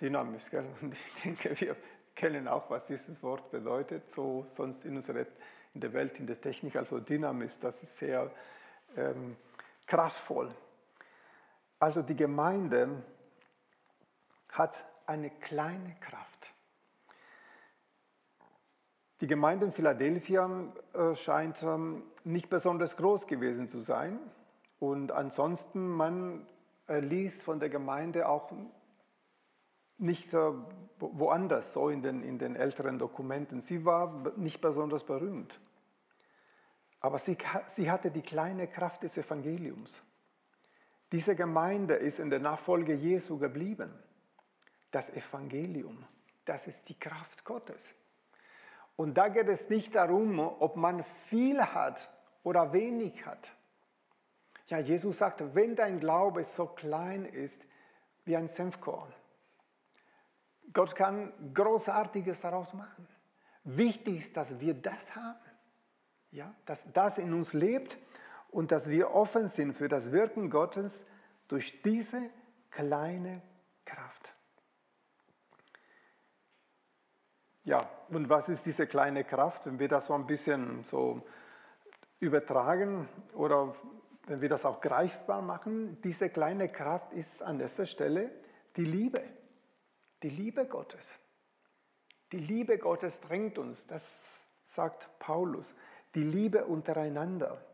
Dynamis, 0.00 0.50
gell? 0.50 0.72
Und 0.82 0.94
ich 0.94 1.22
denke, 1.24 1.60
wir 1.60 1.76
kennen 2.14 2.46
auch, 2.46 2.70
was 2.70 2.86
dieses 2.86 3.20
Wort 3.24 3.50
bedeutet, 3.50 4.08
so 4.12 4.46
sonst 4.50 4.84
in, 4.84 4.94
unserer, 4.94 5.26
in 5.74 5.80
der 5.80 5.92
Welt, 5.92 6.20
in 6.20 6.28
der 6.28 6.40
Technik. 6.40 6.76
Also 6.76 7.00
Dynamis, 7.00 7.58
das 7.58 7.82
ist 7.82 7.96
sehr 7.96 8.30
ähm, 8.96 9.36
kraftvoll. 9.86 10.54
Also 11.78 12.02
die 12.02 12.16
Gemeinde 12.16 13.02
hat 14.48 14.84
eine 15.06 15.30
kleine 15.30 15.94
Kraft. 16.00 16.54
Die 19.20 19.26
Gemeinde 19.26 19.66
in 19.66 19.72
Philadelphia 19.72 20.50
äh, 20.92 21.14
scheint 21.14 21.62
ähm, 21.62 22.02
nicht 22.24 22.50
besonders 22.50 22.96
groß 22.96 23.26
gewesen 23.26 23.68
zu 23.68 23.80
sein. 23.80 24.18
Und 24.78 25.12
ansonsten, 25.12 25.88
man 25.88 26.46
äh, 26.88 27.00
liest 27.00 27.42
von 27.42 27.60
der 27.60 27.68
Gemeinde 27.68 28.28
auch 28.28 28.52
nicht 29.98 30.34
äh, 30.34 30.52
woanders, 30.98 31.72
so 31.72 31.88
in 31.88 32.02
den, 32.02 32.22
in 32.22 32.38
den 32.38 32.56
älteren 32.56 32.98
Dokumenten. 32.98 33.60
Sie 33.60 33.84
war 33.84 34.32
nicht 34.36 34.60
besonders 34.60 35.04
berühmt. 35.04 35.60
Aber 37.04 37.18
sie, 37.18 37.36
sie 37.68 37.90
hatte 37.90 38.10
die 38.10 38.22
kleine 38.22 38.66
Kraft 38.66 39.02
des 39.02 39.18
Evangeliums. 39.18 40.02
Diese 41.12 41.36
Gemeinde 41.36 41.96
ist 41.96 42.18
in 42.18 42.30
der 42.30 42.38
Nachfolge 42.38 42.94
Jesu 42.94 43.36
geblieben. 43.36 43.92
Das 44.90 45.10
Evangelium, 45.10 46.02
das 46.46 46.66
ist 46.66 46.88
die 46.88 46.98
Kraft 46.98 47.44
Gottes. 47.44 47.94
Und 48.96 49.18
da 49.18 49.28
geht 49.28 49.48
es 49.48 49.68
nicht 49.68 49.94
darum, 49.94 50.38
ob 50.38 50.76
man 50.76 51.04
viel 51.26 51.60
hat 51.62 52.08
oder 52.42 52.72
wenig 52.72 53.26
hat. 53.26 53.52
Ja, 54.68 54.78
Jesus 54.78 55.18
sagt, 55.18 55.54
wenn 55.54 55.76
dein 55.76 56.00
Glaube 56.00 56.42
so 56.42 56.64
klein 56.64 57.26
ist 57.26 57.66
wie 58.24 58.34
ein 58.34 58.48
Senfkorn, 58.48 59.12
Gott 60.72 60.96
kann 60.96 61.34
Großartiges 61.52 62.40
daraus 62.40 62.72
machen. 62.72 63.06
Wichtig 63.62 64.16
ist, 64.16 64.38
dass 64.38 64.58
wir 64.58 64.72
das 64.72 65.14
haben, 65.14 65.53
ja, 66.34 66.52
dass 66.66 66.92
das 66.92 67.18
in 67.18 67.32
uns 67.32 67.52
lebt 67.52 67.96
und 68.50 68.72
dass 68.72 68.90
wir 68.90 69.12
offen 69.12 69.48
sind 69.48 69.72
für 69.72 69.88
das 69.88 70.10
Wirken 70.10 70.50
Gottes 70.50 71.04
durch 71.46 71.80
diese 71.82 72.28
kleine 72.70 73.40
Kraft. 73.84 74.34
Ja, 77.62 77.88
und 78.10 78.28
was 78.28 78.48
ist 78.48 78.66
diese 78.66 78.86
kleine 78.86 79.24
Kraft, 79.24 79.64
wenn 79.64 79.78
wir 79.78 79.88
das 79.88 80.06
so 80.06 80.14
ein 80.14 80.26
bisschen 80.26 80.82
so 80.82 81.22
übertragen 82.18 83.08
oder 83.34 83.74
wenn 84.26 84.40
wir 84.40 84.48
das 84.48 84.64
auch 84.64 84.80
greifbar 84.80 85.40
machen? 85.40 86.00
Diese 86.02 86.28
kleine 86.28 86.68
Kraft 86.68 87.12
ist 87.12 87.42
an 87.42 87.60
erster 87.60 87.86
Stelle 87.86 88.30
die 88.76 88.84
Liebe, 88.84 89.22
die 90.22 90.30
Liebe 90.30 90.66
Gottes. 90.66 91.16
Die 92.32 92.38
Liebe 92.38 92.76
Gottes 92.78 93.20
drängt 93.20 93.56
uns, 93.56 93.86
das 93.86 94.40
sagt 94.66 95.08
Paulus, 95.20 95.74
die 96.14 96.22
Liebe 96.22 96.64
untereinander. 96.66 97.64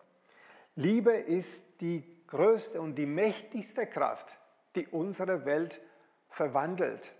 Liebe 0.76 1.12
ist 1.12 1.64
die 1.80 2.04
größte 2.26 2.80
und 2.80 2.94
die 2.94 3.06
mächtigste 3.06 3.87
Kraft, 3.87 4.38
die 4.76 4.87
unsere 4.87 5.44
Welt 5.44 5.80
verwandelt 6.28 7.12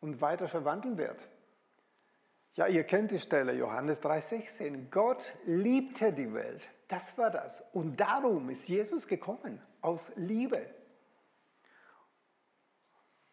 und 0.00 0.20
weiter 0.20 0.48
verwandeln 0.48 0.98
wird. 0.98 1.28
Ja, 2.54 2.66
ihr 2.68 2.84
kennt 2.84 3.10
die 3.10 3.18
Stelle, 3.18 3.52
Johannes 3.52 4.00
3,16. 4.02 4.90
Gott 4.90 5.32
liebte 5.44 6.12
die 6.12 6.32
Welt. 6.32 6.70
Das 6.86 7.18
war 7.18 7.30
das. 7.30 7.64
Und 7.72 7.98
darum 7.98 8.48
ist 8.50 8.68
Jesus 8.68 9.08
gekommen, 9.08 9.60
aus 9.80 10.12
Liebe. 10.14 10.64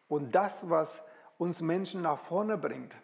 Und 0.08 0.34
das, 0.34 0.68
was 0.68 1.02
uns 1.38 1.60
Menschen 1.60 2.02
nach 2.02 2.18
vorne 2.18 2.58
bringt 2.58 2.96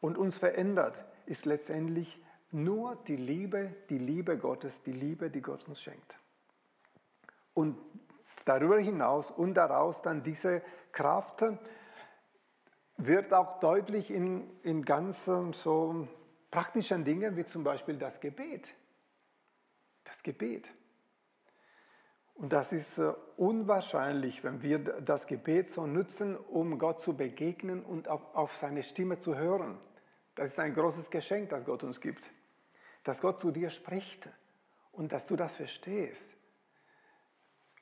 und 0.00 0.16
uns 0.16 0.36
verändert, 0.36 1.04
ist 1.26 1.44
letztendlich 1.44 2.18
nur 2.52 2.96
die 2.96 3.16
Liebe, 3.16 3.74
die 3.88 3.98
Liebe 3.98 4.38
Gottes, 4.38 4.82
die 4.82 4.92
Liebe, 4.92 5.30
die 5.30 5.40
Gott 5.40 5.66
uns 5.68 5.80
schenkt. 5.80 6.18
Und 7.54 7.78
darüber 8.44 8.78
hinaus 8.78 9.30
und 9.30 9.54
daraus 9.54 10.02
dann 10.02 10.22
diese 10.22 10.62
Kraft, 10.92 11.44
wird 12.96 13.32
auch 13.32 13.60
deutlich 13.60 14.10
in, 14.10 14.48
in 14.62 14.84
ganz 14.84 15.24
so 15.24 16.08
praktischen 16.50 17.04
Dingen 17.04 17.36
wie 17.36 17.44
zum 17.44 17.64
Beispiel 17.64 17.96
das 17.96 18.20
Gebet. 18.20 18.74
Das 20.04 20.22
Gebet. 20.22 20.70
Und 22.34 22.52
das 22.52 22.72
ist 22.72 22.98
äh, 22.98 23.12
unwahrscheinlich, 23.36 24.42
wenn 24.42 24.62
wir 24.62 24.78
das 24.78 25.26
Gebet 25.26 25.70
so 25.70 25.86
nutzen, 25.86 26.36
um 26.36 26.78
Gott 26.78 27.00
zu 27.00 27.14
begegnen 27.14 27.84
und 27.84 28.08
auf 28.08 28.54
seine 28.54 28.82
Stimme 28.82 29.18
zu 29.18 29.36
hören. 29.36 29.78
Das 30.34 30.52
ist 30.52 30.58
ein 30.58 30.72
großes 30.72 31.10
Geschenk, 31.10 31.50
das 31.50 31.66
Gott 31.66 31.84
uns 31.84 32.00
gibt. 32.00 32.30
Dass 33.02 33.20
Gott 33.20 33.40
zu 33.40 33.50
dir 33.50 33.70
spricht 33.70 34.28
und 34.92 35.12
dass 35.12 35.26
du 35.26 35.36
das 35.36 35.56
verstehst. 35.56 36.30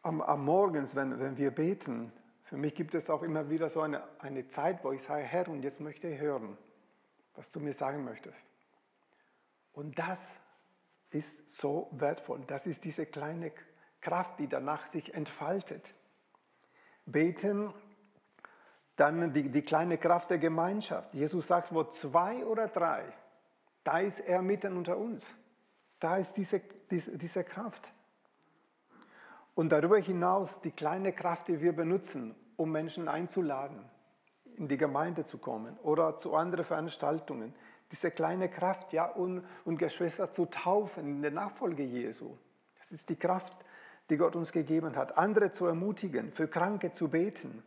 Am, 0.03 0.21
am 0.21 0.45
Morgens, 0.45 0.95
wenn, 0.95 1.19
wenn 1.19 1.37
wir 1.37 1.51
beten, 1.51 2.13
für 2.45 2.57
mich 2.57 2.75
gibt 2.75 2.95
es 2.95 3.11
auch 3.11 3.23
immer 3.23 3.51
wieder 3.51 3.69
so 3.69 3.83
eine, 3.83 4.03
eine 4.21 4.49
Zeit, 4.49 4.83
wo 4.83 4.93
ich 4.93 5.03
sage, 5.03 5.23
Herr, 5.23 5.49
und 5.49 5.63
jetzt 5.63 5.81
möchte 5.81 6.09
ich 6.09 6.19
hören, 6.19 6.57
was 7.35 7.51
du 7.51 7.61
mir 7.61 7.75
sagen 7.75 8.05
möchtest. 8.05 8.47
Und 9.73 9.99
das 9.99 10.41
ist 11.11 11.51
so 11.51 11.89
wertvoll. 11.93 12.43
Das 12.47 12.67
ist 12.67 12.85
diese 12.85 13.07
kleine 13.07 13.53
Kraft, 14.01 14.39
die 14.39 14.49
danach 14.49 14.87
sich 14.87 15.15
entfaltet. 15.15 15.95
Beten, 17.05 17.73
dann 18.97 19.33
die, 19.33 19.49
die 19.51 19.63
kleine 19.63 19.99
Kraft 19.99 20.31
der 20.31 20.39
Gemeinschaft. 20.39 21.15
Jesus 21.15 21.47
sagt, 21.47 21.73
wo 21.73 21.85
zwei 21.85 22.45
oder 22.45 22.69
drei, 22.69 23.05
da 23.89 24.01
ist 24.01 24.21
er 24.21 24.43
mitten 24.43 24.77
unter 24.77 24.99
uns. 24.99 25.35
Da 25.99 26.19
ist 26.19 26.37
diese, 26.37 26.61
diese, 26.91 27.17
diese 27.17 27.43
Kraft. 27.43 27.91
Und 29.55 29.71
darüber 29.71 29.97
hinaus 29.97 30.61
die 30.61 30.73
kleine 30.73 31.15
Kraft, 31.15 31.49
die 31.49 31.63
wir 31.63 31.73
benutzen, 31.73 32.35
um 32.57 32.71
Menschen 32.71 33.09
einzuladen, 33.09 33.83
in 34.59 34.69
die 34.69 34.77
Gemeinde 34.77 35.25
zu 35.25 35.39
kommen 35.39 35.79
oder 35.79 36.19
zu 36.19 36.35
anderen 36.35 36.67
Veranstaltungen. 36.67 37.55
Diese 37.91 38.11
kleine 38.11 38.51
Kraft, 38.51 38.93
ja, 38.93 39.07
und, 39.07 39.43
und 39.65 39.79
Geschwister 39.79 40.31
zu 40.33 40.45
taufen 40.45 41.07
in 41.07 41.23
der 41.23 41.31
Nachfolge 41.31 41.83
Jesu. 41.83 42.37
Das 42.79 42.93
ist 42.93 43.09
die 43.09 43.17
Kraft, 43.17 43.57
die 44.11 44.19
Gott 44.19 44.37
uns 44.37 44.53
gegeben 44.53 44.97
hat. 44.97 45.17
Andere 45.17 45.51
zu 45.51 45.65
ermutigen, 45.65 46.31
für 46.35 46.47
Kranke 46.47 46.93
zu 46.93 47.09
beten. 47.09 47.63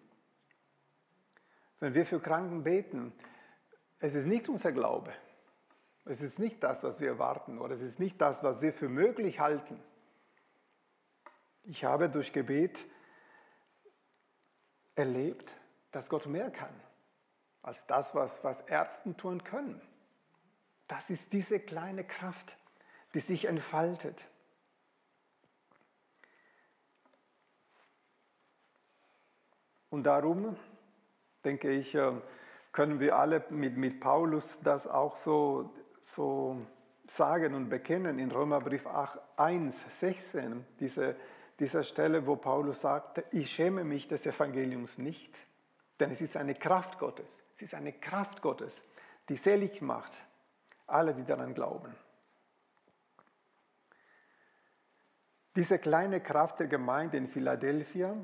Wenn 1.79 1.95
wir 1.95 2.05
für 2.05 2.19
Kranken 2.19 2.61
beten, 2.61 3.11
es 3.97 4.13
ist 4.13 4.27
nicht 4.27 4.47
unser 4.49 4.71
Glaube. 4.71 5.11
Es 6.05 6.21
ist 6.21 6.39
nicht 6.39 6.63
das, 6.63 6.83
was 6.83 6.99
wir 6.99 7.09
erwarten 7.09 7.59
oder 7.59 7.75
es 7.75 7.81
ist 7.81 7.99
nicht 7.99 8.19
das, 8.19 8.43
was 8.43 8.61
wir 8.61 8.73
für 8.73 8.89
möglich 8.89 9.39
halten. 9.39 9.81
Ich 11.63 11.85
habe 11.85 12.09
durch 12.09 12.33
Gebet 12.33 12.85
erlebt, 14.95 15.53
dass 15.91 16.09
Gott 16.09 16.25
mehr 16.25 16.49
kann 16.49 16.73
als 17.61 17.85
das, 17.85 18.15
was, 18.15 18.43
was 18.43 18.61
Ärzten 18.61 19.17
tun 19.17 19.43
können. 19.43 19.79
Das 20.87 21.09
ist 21.09 21.31
diese 21.33 21.59
kleine 21.59 22.03
Kraft, 22.03 22.57
die 23.13 23.19
sich 23.19 23.45
entfaltet. 23.45 24.27
Und 29.89 30.03
darum, 30.03 30.57
denke 31.43 31.69
ich, 31.71 31.93
äh, 31.95 32.13
können 32.71 32.99
wir 32.99 33.17
alle 33.17 33.45
mit, 33.49 33.77
mit 33.77 33.99
Paulus 33.99 34.59
das 34.63 34.87
auch 34.87 35.15
so, 35.15 35.73
so 36.01 36.57
sagen 37.07 37.53
und 37.53 37.69
bekennen 37.69 38.19
in 38.19 38.31
Römerbrief 38.31 38.85
1, 39.37 39.99
16, 39.99 40.65
diese, 40.79 41.15
dieser 41.59 41.83
Stelle, 41.83 42.25
wo 42.25 42.35
Paulus 42.35 42.81
sagt, 42.81 43.23
ich 43.31 43.51
schäme 43.51 43.83
mich 43.83 44.07
des 44.07 44.25
Evangeliums 44.25 44.97
nicht, 44.97 45.45
denn 45.99 46.11
es 46.11 46.21
ist 46.21 46.37
eine 46.37 46.55
Kraft 46.55 46.99
Gottes. 46.99 47.43
Es 47.53 47.61
ist 47.61 47.75
eine 47.75 47.93
Kraft 47.93 48.41
Gottes, 48.41 48.81
die 49.29 49.35
selig 49.35 49.81
macht, 49.81 50.13
alle, 50.87 51.13
die 51.13 51.23
daran 51.23 51.53
glauben. 51.53 51.93
Diese 55.55 55.79
kleine 55.79 56.21
Kraft 56.21 56.59
der 56.59 56.67
Gemeinde 56.67 57.17
in 57.17 57.27
Philadelphia 57.27 58.15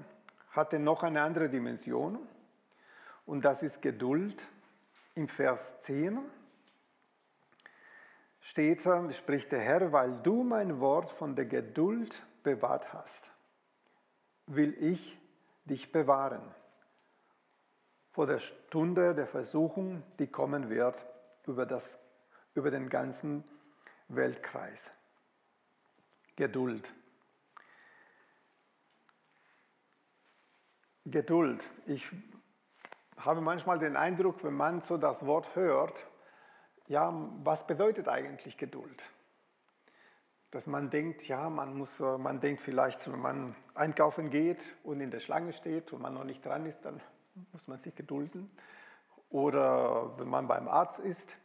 hatte 0.51 0.79
noch 0.79 1.03
eine 1.03 1.22
andere 1.22 1.50
Dimension 1.50 2.19
und 3.25 3.43
das 3.43 3.63
ist 3.63 3.81
Geduld. 3.81 4.48
Im 5.13 5.27
Vers 5.27 5.79
10 5.81 6.19
steht, 8.47 8.81
spricht 9.11 9.51
der 9.51 9.59
Herr, 9.59 9.91
weil 9.91 10.21
du 10.23 10.43
mein 10.43 10.79
Wort 10.79 11.11
von 11.11 11.35
der 11.35 11.45
Geduld 11.45 12.25
bewahrt 12.43 12.93
hast, 12.93 13.31
will 14.45 14.73
ich 14.79 15.19
dich 15.65 15.91
bewahren 15.91 16.41
vor 18.17 18.25
der 18.25 18.39
Stunde 18.39 19.13
der 19.13 19.27
Versuchung, 19.27 20.01
die 20.17 20.25
kommen 20.25 20.71
wird 20.71 21.05
über, 21.45 21.67
das, 21.67 21.99
über 22.55 22.71
den 22.71 22.89
ganzen 22.89 23.43
Weltkreis. 24.07 24.91
Geduld. 26.35 26.91
Geduld. 31.05 31.69
Ich 31.85 32.09
habe 33.19 33.39
manchmal 33.39 33.77
den 33.77 33.95
Eindruck, 33.95 34.43
wenn 34.43 34.55
man 34.55 34.81
so 34.81 34.97
das 34.97 35.23
Wort 35.27 35.55
hört, 35.55 36.06
ja, 36.88 37.13
was 37.44 37.67
bedeutet 37.67 38.08
eigentlich 38.08 38.58
Geduld? 38.58 39.06
Dass 40.51 40.67
man 40.67 40.89
denkt, 40.89 41.27
ja, 41.27 41.50
man 41.50 41.77
muss, 41.77 42.00
man 42.00 42.39
denkt 42.39 42.62
vielleicht, 42.62 43.12
wenn 43.12 43.20
man 43.20 43.56
einkaufen 43.75 44.29
geht 44.29 44.75
und 44.84 45.01
in 45.01 45.12
der 45.12 45.20
Schlange 45.20 45.51
steht 45.51 45.91
und 45.91 46.01
man 46.01 46.13
noch 46.13 46.24
nicht 46.24 46.46
dran 46.46 46.65
ist, 46.65 46.86
dann 46.86 47.01
muss 47.51 47.67
man 47.67 47.77
sich 47.77 47.94
gedulden. 47.94 48.50
Oder 49.29 50.17
wenn 50.17 50.29
man 50.29 50.48
beim 50.48 50.70
Arzt 50.70 51.00
ist, 51.00 51.36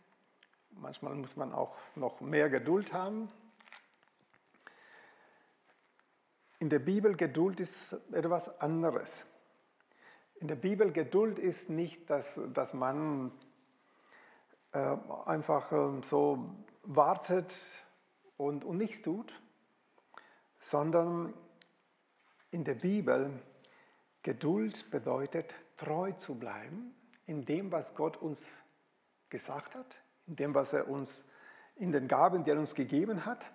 manchmal 0.71 1.15
muss 1.15 1.37
man 1.37 1.53
auch 1.53 1.77
noch 1.97 2.21
mehr 2.21 2.49
Geduld 2.49 2.93
haben. 2.93 3.29
In 6.61 6.69
der 6.69 6.79
Bibel 6.79 7.17
Geduld 7.17 7.59
ist 7.59 7.95
etwas 8.13 8.61
anderes. 8.61 9.27
In 10.37 10.47
der 10.47 10.55
Bibel 10.55 10.93
Geduld 10.93 11.41
ist 11.41 11.71
nicht, 11.71 12.09
dass, 12.09 12.41
dass 12.55 12.73
man 12.73 13.33
einfach 14.73 15.73
äh, 15.73 16.03
so 16.03 16.57
wartet 16.83 17.55
und, 18.37 18.65
und 18.65 18.79
nichts 18.79 19.03
tut, 19.03 19.33
sondern 20.59 21.35
in 22.51 22.65
der 22.65 22.75
Bibel 22.75 23.31
Geduld 24.23 24.91
bedeutet 24.91 25.57
treu 25.77 26.13
zu 26.13 26.37
bleiben 26.37 26.95
in 27.27 27.45
dem, 27.45 27.73
was 27.73 27.95
Gott 27.95 28.17
uns 28.17 28.47
gesagt 29.31 29.75
hat, 29.75 30.01
in 30.27 30.37
dem, 30.37 30.55
was 30.55 30.73
er 30.73 30.89
uns 30.89 31.25
in 31.77 31.91
den 31.91 32.07
Gaben, 32.07 32.45
die 32.45 32.51
er 32.51 32.59
uns 32.59 32.75
gegeben 32.75 33.27
hat. 33.27 33.51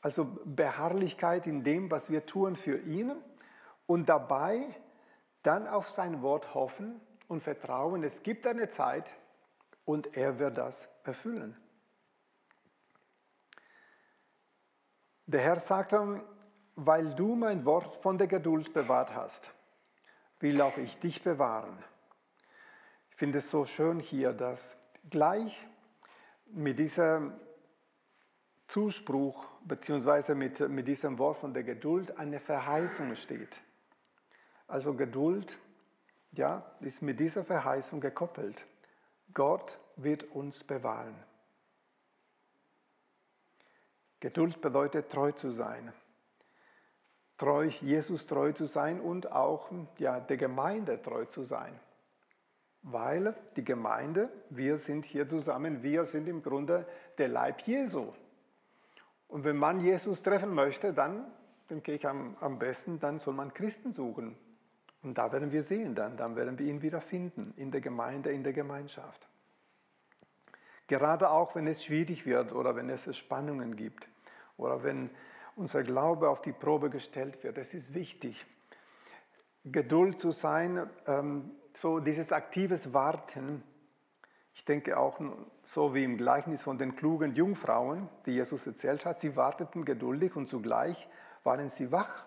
Also 0.00 0.38
Beharrlichkeit 0.44 1.46
in 1.46 1.64
dem, 1.64 1.90
was 1.90 2.10
wir 2.10 2.24
tun 2.24 2.56
für 2.56 2.78
ihn 2.78 3.12
und 3.86 4.08
dabei 4.08 4.64
dann 5.42 5.66
auf 5.66 5.90
sein 5.90 6.22
Wort 6.22 6.54
hoffen 6.54 7.00
und 7.28 7.42
vertrauen, 7.42 8.02
es 8.02 8.22
gibt 8.22 8.46
eine 8.46 8.68
Zeit 8.68 9.14
und 9.86 10.16
er 10.16 10.38
wird 10.38 10.58
das 10.58 10.86
erfüllen. 11.04 11.56
Der 15.24 15.40
Herr 15.40 15.58
sagte, 15.58 16.22
weil 16.74 17.14
du 17.14 17.34
mein 17.34 17.64
Wort 17.64 17.96
von 18.02 18.18
der 18.18 18.26
Geduld 18.26 18.74
bewahrt 18.74 19.14
hast, 19.14 19.50
will 20.40 20.60
auch 20.60 20.76
ich 20.76 20.98
dich 20.98 21.22
bewahren. 21.22 21.82
Ich 23.10 23.16
finde 23.16 23.38
es 23.38 23.50
so 23.50 23.64
schön 23.64 23.98
hier, 23.98 24.34
dass 24.34 24.76
gleich 25.08 25.66
mit 26.46 26.78
diesem 26.78 27.32
Zuspruch 28.66 29.46
bzw. 29.64 30.34
Mit, 30.34 30.60
mit 30.68 30.86
diesem 30.86 31.18
Wort 31.18 31.38
von 31.38 31.54
der 31.54 31.62
Geduld 31.62 32.18
eine 32.18 32.40
Verheißung 32.40 33.14
steht. 33.14 33.60
Also 34.66 34.94
Geduld, 34.94 35.58
ja, 36.32 36.64
ist 36.80 37.02
mit 37.02 37.18
dieser 37.20 37.44
Verheißung 37.44 38.00
gekoppelt. 38.00 38.66
Gott 39.34 39.78
wird 39.96 40.24
uns 40.24 40.64
bewahren. 40.64 41.16
Geduld 44.20 44.60
bedeutet 44.60 45.10
treu 45.10 45.32
zu 45.32 45.50
sein. 45.50 45.92
Treu, 47.36 47.66
Jesus 47.66 48.26
treu 48.26 48.52
zu 48.52 48.66
sein 48.66 49.00
und 49.00 49.30
auch 49.30 49.70
ja, 49.98 50.20
der 50.20 50.38
Gemeinde 50.38 51.02
treu 51.02 51.26
zu 51.26 51.42
sein. 51.42 51.78
Weil 52.82 53.34
die 53.56 53.64
Gemeinde, 53.64 54.30
wir 54.48 54.78
sind 54.78 55.04
hier 55.04 55.28
zusammen, 55.28 55.82
wir 55.82 56.06
sind 56.06 56.28
im 56.28 56.42
Grunde 56.42 56.86
der 57.18 57.28
Leib 57.28 57.62
Jesu. 57.62 58.12
Und 59.28 59.44
wenn 59.44 59.56
man 59.56 59.80
Jesus 59.80 60.22
treffen 60.22 60.54
möchte, 60.54 60.94
dann, 60.94 61.30
denke 61.68 61.92
ich 61.92 62.06
am, 62.06 62.36
am 62.40 62.58
besten, 62.58 62.98
dann 63.00 63.18
soll 63.18 63.34
man 63.34 63.52
Christen 63.52 63.92
suchen. 63.92 64.36
Und 65.02 65.18
da 65.18 65.30
werden 65.32 65.52
wir 65.52 65.62
sehen 65.62 65.94
dann, 65.94 66.16
dann 66.16 66.36
werden 66.36 66.58
wir 66.58 66.66
ihn 66.66 66.82
wieder 66.82 67.00
finden 67.00 67.54
in 67.56 67.70
der 67.70 67.80
Gemeinde, 67.80 68.32
in 68.32 68.42
der 68.42 68.52
Gemeinschaft. 68.52 69.28
Gerade 70.88 71.30
auch, 71.30 71.54
wenn 71.54 71.66
es 71.66 71.84
schwierig 71.84 72.26
wird 72.26 72.52
oder 72.52 72.76
wenn 72.76 72.88
es 72.90 73.16
Spannungen 73.16 73.76
gibt 73.76 74.08
oder 74.56 74.82
wenn 74.82 75.10
unser 75.56 75.82
Glaube 75.82 76.28
auf 76.28 76.40
die 76.40 76.52
Probe 76.52 76.90
gestellt 76.90 77.42
wird. 77.42 77.58
Es 77.58 77.74
ist 77.74 77.94
wichtig, 77.94 78.46
Geduld 79.64 80.20
zu 80.20 80.30
sein, 80.30 80.88
ähm, 81.06 81.50
so 81.72 81.98
dieses 81.98 82.30
aktives 82.30 82.92
Warten. 82.92 83.62
Ich 84.54 84.64
denke 84.64 84.96
auch 84.96 85.20
so 85.62 85.92
wie 85.92 86.04
im 86.04 86.16
Gleichnis 86.16 86.62
von 86.62 86.78
den 86.78 86.94
klugen 86.94 87.34
Jungfrauen, 87.34 88.08
die 88.26 88.32
Jesus 88.32 88.66
erzählt 88.66 89.04
hat, 89.04 89.18
sie 89.18 89.34
warteten 89.34 89.84
geduldig 89.84 90.36
und 90.36 90.46
zugleich 90.46 91.08
waren 91.42 91.68
sie 91.68 91.90
wach 91.90 92.25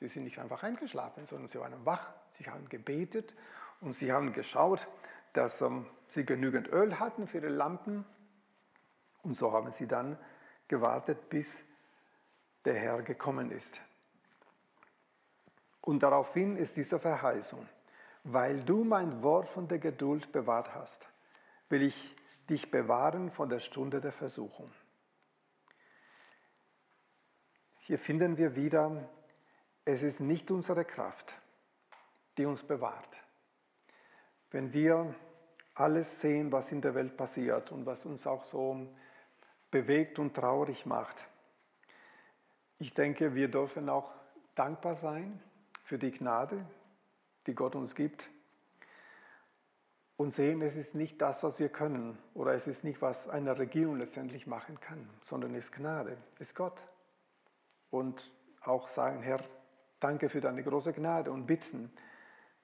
Sie 0.00 0.08
sind 0.08 0.24
nicht 0.24 0.38
einfach 0.38 0.62
eingeschlafen, 0.62 1.26
sondern 1.26 1.46
sie 1.46 1.60
waren 1.60 1.84
wach, 1.84 2.12
sie 2.30 2.44
haben 2.44 2.68
gebetet 2.70 3.34
und 3.82 3.94
sie 3.94 4.12
haben 4.12 4.32
geschaut, 4.32 4.88
dass 5.34 5.60
ähm, 5.60 5.86
sie 6.06 6.24
genügend 6.24 6.68
Öl 6.68 6.98
hatten 6.98 7.26
für 7.26 7.38
ihre 7.38 7.50
Lampen. 7.50 8.06
Und 9.22 9.34
so 9.34 9.52
haben 9.52 9.70
sie 9.72 9.86
dann 9.86 10.18
gewartet, 10.68 11.28
bis 11.28 11.62
der 12.64 12.74
Herr 12.74 13.02
gekommen 13.02 13.50
ist. 13.50 13.82
Und 15.82 16.02
daraufhin 16.02 16.56
ist 16.56 16.78
diese 16.78 16.98
Verheißung, 16.98 17.68
weil 18.24 18.62
du 18.62 18.84
mein 18.84 19.22
Wort 19.22 19.48
von 19.48 19.66
der 19.66 19.78
Geduld 19.78 20.32
bewahrt 20.32 20.74
hast, 20.74 21.08
will 21.68 21.82
ich 21.82 22.16
dich 22.48 22.70
bewahren 22.70 23.30
von 23.30 23.50
der 23.50 23.58
Stunde 23.58 24.00
der 24.00 24.12
Versuchung. 24.12 24.72
Hier 27.80 27.98
finden 27.98 28.38
wir 28.38 28.56
wieder 28.56 29.08
es 29.84 30.02
ist 30.02 30.20
nicht 30.20 30.50
unsere 30.50 30.84
Kraft, 30.84 31.34
die 32.38 32.46
uns 32.46 32.62
bewahrt. 32.62 33.20
Wenn 34.50 34.72
wir 34.72 35.14
alles 35.74 36.20
sehen, 36.20 36.52
was 36.52 36.72
in 36.72 36.80
der 36.80 36.94
Welt 36.94 37.16
passiert 37.16 37.72
und 37.72 37.86
was 37.86 38.04
uns 38.04 38.26
auch 38.26 38.44
so 38.44 38.88
bewegt 39.70 40.18
und 40.18 40.34
traurig 40.34 40.86
macht, 40.86 41.24
ich 42.78 42.94
denke, 42.94 43.34
wir 43.34 43.48
dürfen 43.48 43.88
auch 43.88 44.14
dankbar 44.54 44.96
sein 44.96 45.40
für 45.84 45.98
die 45.98 46.10
Gnade, 46.10 46.64
die 47.46 47.54
Gott 47.54 47.74
uns 47.74 47.94
gibt 47.94 48.28
und 50.16 50.32
sehen, 50.32 50.60
es 50.60 50.76
ist 50.76 50.94
nicht 50.94 51.20
das, 51.22 51.42
was 51.42 51.58
wir 51.58 51.70
können 51.70 52.18
oder 52.34 52.52
es 52.52 52.66
ist 52.66 52.84
nicht, 52.84 53.00
was 53.00 53.28
eine 53.28 53.58
Regierung 53.58 53.96
letztendlich 53.96 54.46
machen 54.46 54.78
kann, 54.80 55.08
sondern 55.20 55.54
es 55.54 55.66
ist 55.66 55.72
Gnade, 55.72 56.16
es 56.34 56.48
ist 56.48 56.54
Gott. 56.54 56.82
Und 57.90 58.30
auch 58.60 58.86
sagen, 58.88 59.22
Herr, 59.22 59.42
Danke 60.00 60.30
für 60.30 60.40
deine 60.40 60.62
große 60.62 60.92
Gnade 60.92 61.30
und 61.30 61.46
bitten, 61.46 61.92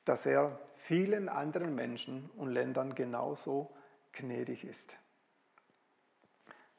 dass 0.06 0.24
er 0.24 0.58
vielen 0.74 1.28
anderen 1.28 1.74
Menschen 1.74 2.30
und 2.36 2.48
Ländern 2.48 2.94
genauso 2.94 3.70
gnädig 4.12 4.64
ist. 4.64 4.96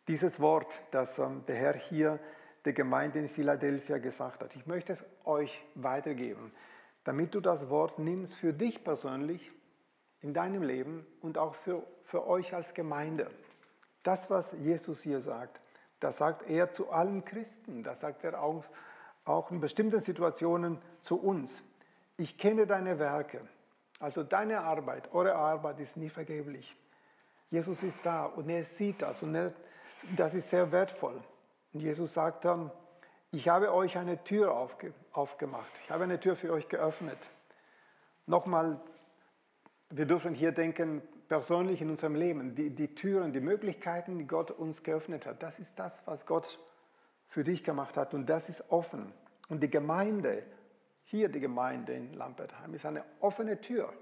Dieses 0.07 0.39
Wort, 0.39 0.79
das 0.91 1.19
ähm, 1.19 1.43
der 1.47 1.57
Herr 1.57 1.75
hier 1.75 2.19
der 2.65 2.73
Gemeinde 2.73 3.19
in 3.19 3.29
Philadelphia 3.29 3.97
gesagt 3.99 4.41
hat, 4.41 4.55
ich 4.55 4.65
möchte 4.65 4.93
es 4.93 5.05
euch 5.25 5.63
weitergeben, 5.75 6.51
damit 7.03 7.35
du 7.35 7.39
das 7.39 7.69
Wort 7.69 7.99
nimmst 7.99 8.35
für 8.35 8.53
dich 8.53 8.83
persönlich 8.83 9.51
in 10.21 10.33
deinem 10.33 10.63
Leben 10.63 11.05
und 11.21 11.37
auch 11.37 11.55
für, 11.55 11.83
für 12.03 12.25
euch 12.27 12.53
als 12.53 12.73
Gemeinde. 12.73 13.29
Das, 14.03 14.29
was 14.29 14.53
Jesus 14.53 15.01
hier 15.01 15.21
sagt, 15.21 15.61
das 15.99 16.17
sagt 16.17 16.49
er 16.49 16.71
zu 16.71 16.89
allen 16.89 17.23
Christen, 17.23 17.83
das 17.83 18.01
sagt 18.01 18.23
er 18.23 18.41
auch, 18.41 18.63
auch 19.27 19.51
in 19.51 19.59
bestimmten 19.59 20.01
Situationen 20.01 20.79
zu 21.01 21.19
uns. 21.19 21.63
Ich 22.17 22.37
kenne 22.37 22.65
deine 22.65 22.99
Werke, 22.99 23.41
also 23.99 24.23
deine 24.23 24.61
Arbeit, 24.61 25.13
eure 25.13 25.35
Arbeit 25.35 25.79
ist 25.79 25.97
nie 25.97 26.09
vergeblich. 26.09 26.75
Jesus 27.49 27.83
ist 27.83 28.05
da 28.05 28.25
und 28.25 28.49
er 28.49 28.63
sieht 28.63 29.01
das 29.01 29.21
und 29.21 29.35
er, 29.35 29.53
das 30.15 30.33
ist 30.33 30.49
sehr 30.49 30.71
wertvoll. 30.71 31.21
Und 31.73 31.79
Jesus 31.79 32.13
sagt 32.13 32.45
dann, 32.45 32.71
ich 33.31 33.49
habe 33.49 33.73
euch 33.73 33.97
eine 33.97 34.23
Tür 34.23 34.53
aufge, 34.53 34.93
aufgemacht, 35.11 35.71
ich 35.83 35.91
habe 35.91 36.03
eine 36.03 36.19
Tür 36.19 36.35
für 36.35 36.51
euch 36.51 36.67
geöffnet. 36.67 37.29
Nochmal, 38.25 38.79
wir 39.89 40.05
dürfen 40.05 40.33
hier 40.33 40.51
denken, 40.51 41.01
persönlich 41.27 41.81
in 41.81 41.89
unserem 41.89 42.15
Leben, 42.15 42.55
die, 42.55 42.69
die 42.69 42.95
Türen, 42.95 43.33
die 43.33 43.39
Möglichkeiten, 43.39 44.17
die 44.17 44.25
Gott 44.25 44.51
uns 44.51 44.83
geöffnet 44.83 45.25
hat, 45.25 45.43
das 45.43 45.59
ist 45.59 45.77
das, 45.79 46.05
was 46.07 46.25
Gott 46.25 46.59
für 47.27 47.43
dich 47.43 47.63
gemacht 47.63 47.97
hat 47.97 48.13
und 48.13 48.27
das 48.27 48.49
ist 48.49 48.63
offen. 48.69 49.13
Und 49.49 49.61
die 49.63 49.69
Gemeinde, 49.69 50.43
hier 51.03 51.29
die 51.29 51.39
Gemeinde 51.39 51.93
in 51.93 52.13
Lampertheim, 52.13 52.73
ist 52.73 52.85
eine 52.85 53.03
offene 53.19 53.61
Tür 53.61 53.93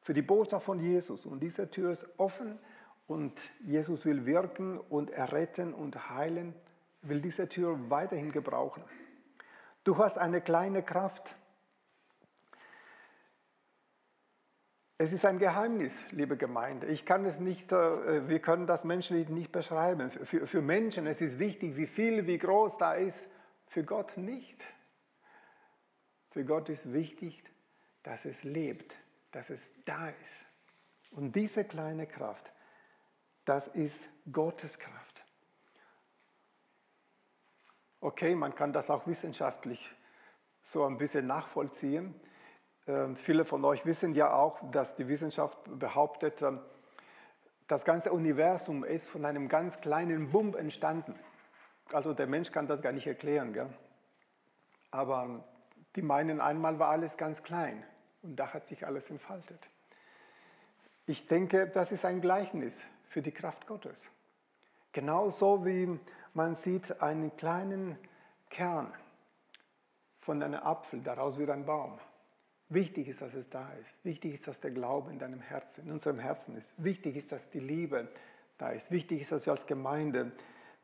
für 0.00 0.14
die 0.14 0.22
Botschaft 0.22 0.66
von 0.66 0.80
Jesus. 0.80 1.26
Und 1.26 1.40
diese 1.40 1.70
Tür 1.70 1.90
ist 1.90 2.06
offen 2.18 2.58
und 3.06 3.32
Jesus 3.60 4.04
will 4.04 4.26
wirken 4.26 4.78
und 4.78 5.10
erretten 5.10 5.74
und 5.74 6.10
heilen, 6.10 6.54
will 7.02 7.20
diese 7.20 7.48
Tür 7.48 7.90
weiterhin 7.90 8.32
gebrauchen. 8.32 8.82
Du 9.84 9.98
hast 9.98 10.18
eine 10.18 10.40
kleine 10.40 10.82
Kraft, 10.82 11.36
Es 15.04 15.12
ist 15.12 15.26
ein 15.26 15.38
Geheimnis, 15.38 16.02
liebe 16.12 16.38
Gemeinde. 16.38 16.86
Ich 16.86 17.04
kann 17.04 17.26
es 17.26 17.38
nicht, 17.38 17.70
äh, 17.72 18.26
wir 18.26 18.38
können 18.38 18.66
das 18.66 18.84
menschlich 18.84 19.28
nicht 19.28 19.52
beschreiben. 19.52 20.10
Für, 20.10 20.46
für 20.46 20.62
Menschen 20.62 21.06
es 21.06 21.20
ist 21.20 21.38
wichtig, 21.38 21.76
wie 21.76 21.86
viel, 21.86 22.26
wie 22.26 22.38
groß 22.38 22.78
da 22.78 22.94
ist. 22.94 23.28
Für 23.66 23.84
Gott 23.84 24.16
nicht. 24.16 24.64
Für 26.30 26.46
Gott 26.46 26.70
ist 26.70 26.94
wichtig, 26.94 27.44
dass 28.02 28.24
es 28.24 28.44
lebt, 28.44 28.96
dass 29.30 29.50
es 29.50 29.72
da 29.84 30.08
ist. 30.08 31.10
Und 31.10 31.36
diese 31.36 31.64
kleine 31.64 32.06
Kraft, 32.06 32.50
das 33.44 33.68
ist 33.68 34.08
Gottes 34.32 34.78
Kraft. 34.78 35.22
Okay, 38.00 38.34
man 38.34 38.54
kann 38.54 38.72
das 38.72 38.88
auch 38.88 39.06
wissenschaftlich 39.06 39.94
so 40.62 40.86
ein 40.86 40.96
bisschen 40.96 41.26
nachvollziehen. 41.26 42.18
Ähm, 42.86 43.16
viele 43.16 43.44
von 43.44 43.64
euch 43.64 43.86
wissen 43.86 44.14
ja 44.14 44.32
auch, 44.32 44.58
dass 44.70 44.94
die 44.94 45.08
Wissenschaft 45.08 45.58
behauptet, 45.78 46.42
ähm, 46.42 46.60
das 47.66 47.84
ganze 47.84 48.12
Universum 48.12 48.84
ist 48.84 49.08
von 49.08 49.24
einem 49.24 49.48
ganz 49.48 49.80
kleinen 49.80 50.30
Bump 50.30 50.54
entstanden. 50.54 51.18
Also 51.92 52.12
der 52.12 52.26
Mensch 52.26 52.52
kann 52.52 52.66
das 52.66 52.82
gar 52.82 52.92
nicht 52.92 53.06
erklären. 53.06 53.54
Gell? 53.54 53.70
Aber 54.90 55.44
die 55.96 56.02
meinen, 56.02 56.40
einmal 56.40 56.78
war 56.78 56.90
alles 56.90 57.16
ganz 57.16 57.42
klein 57.42 57.84
und 58.22 58.36
da 58.36 58.52
hat 58.52 58.66
sich 58.66 58.86
alles 58.86 59.10
entfaltet. 59.10 59.70
Ich 61.06 61.26
denke, 61.26 61.68
das 61.68 61.92
ist 61.92 62.04
ein 62.04 62.20
Gleichnis 62.20 62.86
für 63.08 63.22
die 63.22 63.32
Kraft 63.32 63.66
Gottes. 63.66 64.10
Genauso 64.92 65.64
wie 65.64 65.98
man 66.34 66.54
sieht 66.54 67.00
einen 67.02 67.36
kleinen 67.36 67.98
Kern 68.50 68.92
von 70.20 70.42
einem 70.42 70.60
Apfel, 70.60 71.00
daraus 71.00 71.36
wird 71.38 71.50
ein 71.50 71.64
Baum. 71.64 71.98
Wichtig 72.74 73.06
ist, 73.06 73.22
dass 73.22 73.34
es 73.34 73.48
da 73.48 73.70
ist. 73.80 74.04
Wichtig 74.04 74.34
ist, 74.34 74.48
dass 74.48 74.58
der 74.58 74.72
Glaube 74.72 75.12
in 75.12 75.18
deinem 75.20 75.40
Herzen, 75.40 75.86
in 75.86 75.92
unserem 75.92 76.18
Herzen 76.18 76.56
ist. 76.56 76.74
Wichtig 76.76 77.14
ist, 77.14 77.30
dass 77.30 77.48
die 77.48 77.60
Liebe 77.60 78.08
da 78.58 78.70
ist. 78.70 78.90
Wichtig 78.90 79.20
ist, 79.20 79.30
dass 79.30 79.46
wir 79.46 79.52
als 79.52 79.64
Gemeinde 79.64 80.32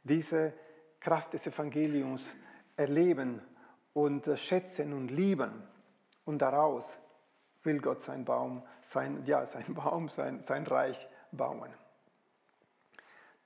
diese 0.04 0.52
Kraft 1.00 1.32
des 1.32 1.48
Evangeliums 1.48 2.36
erleben 2.76 3.42
und 3.92 4.28
äh, 4.28 4.36
schätzen 4.36 4.92
und 4.92 5.08
lieben. 5.08 5.64
Und 6.24 6.38
daraus 6.42 7.00
will 7.64 7.80
Gott 7.80 8.02
sein 8.02 8.24
Baum, 8.24 8.62
sein, 8.82 9.24
ja, 9.26 9.44
sein 9.48 9.74
Baum, 9.74 10.08
sein, 10.08 10.44
sein 10.44 10.64
Reich 10.68 11.08
bauen. 11.32 11.74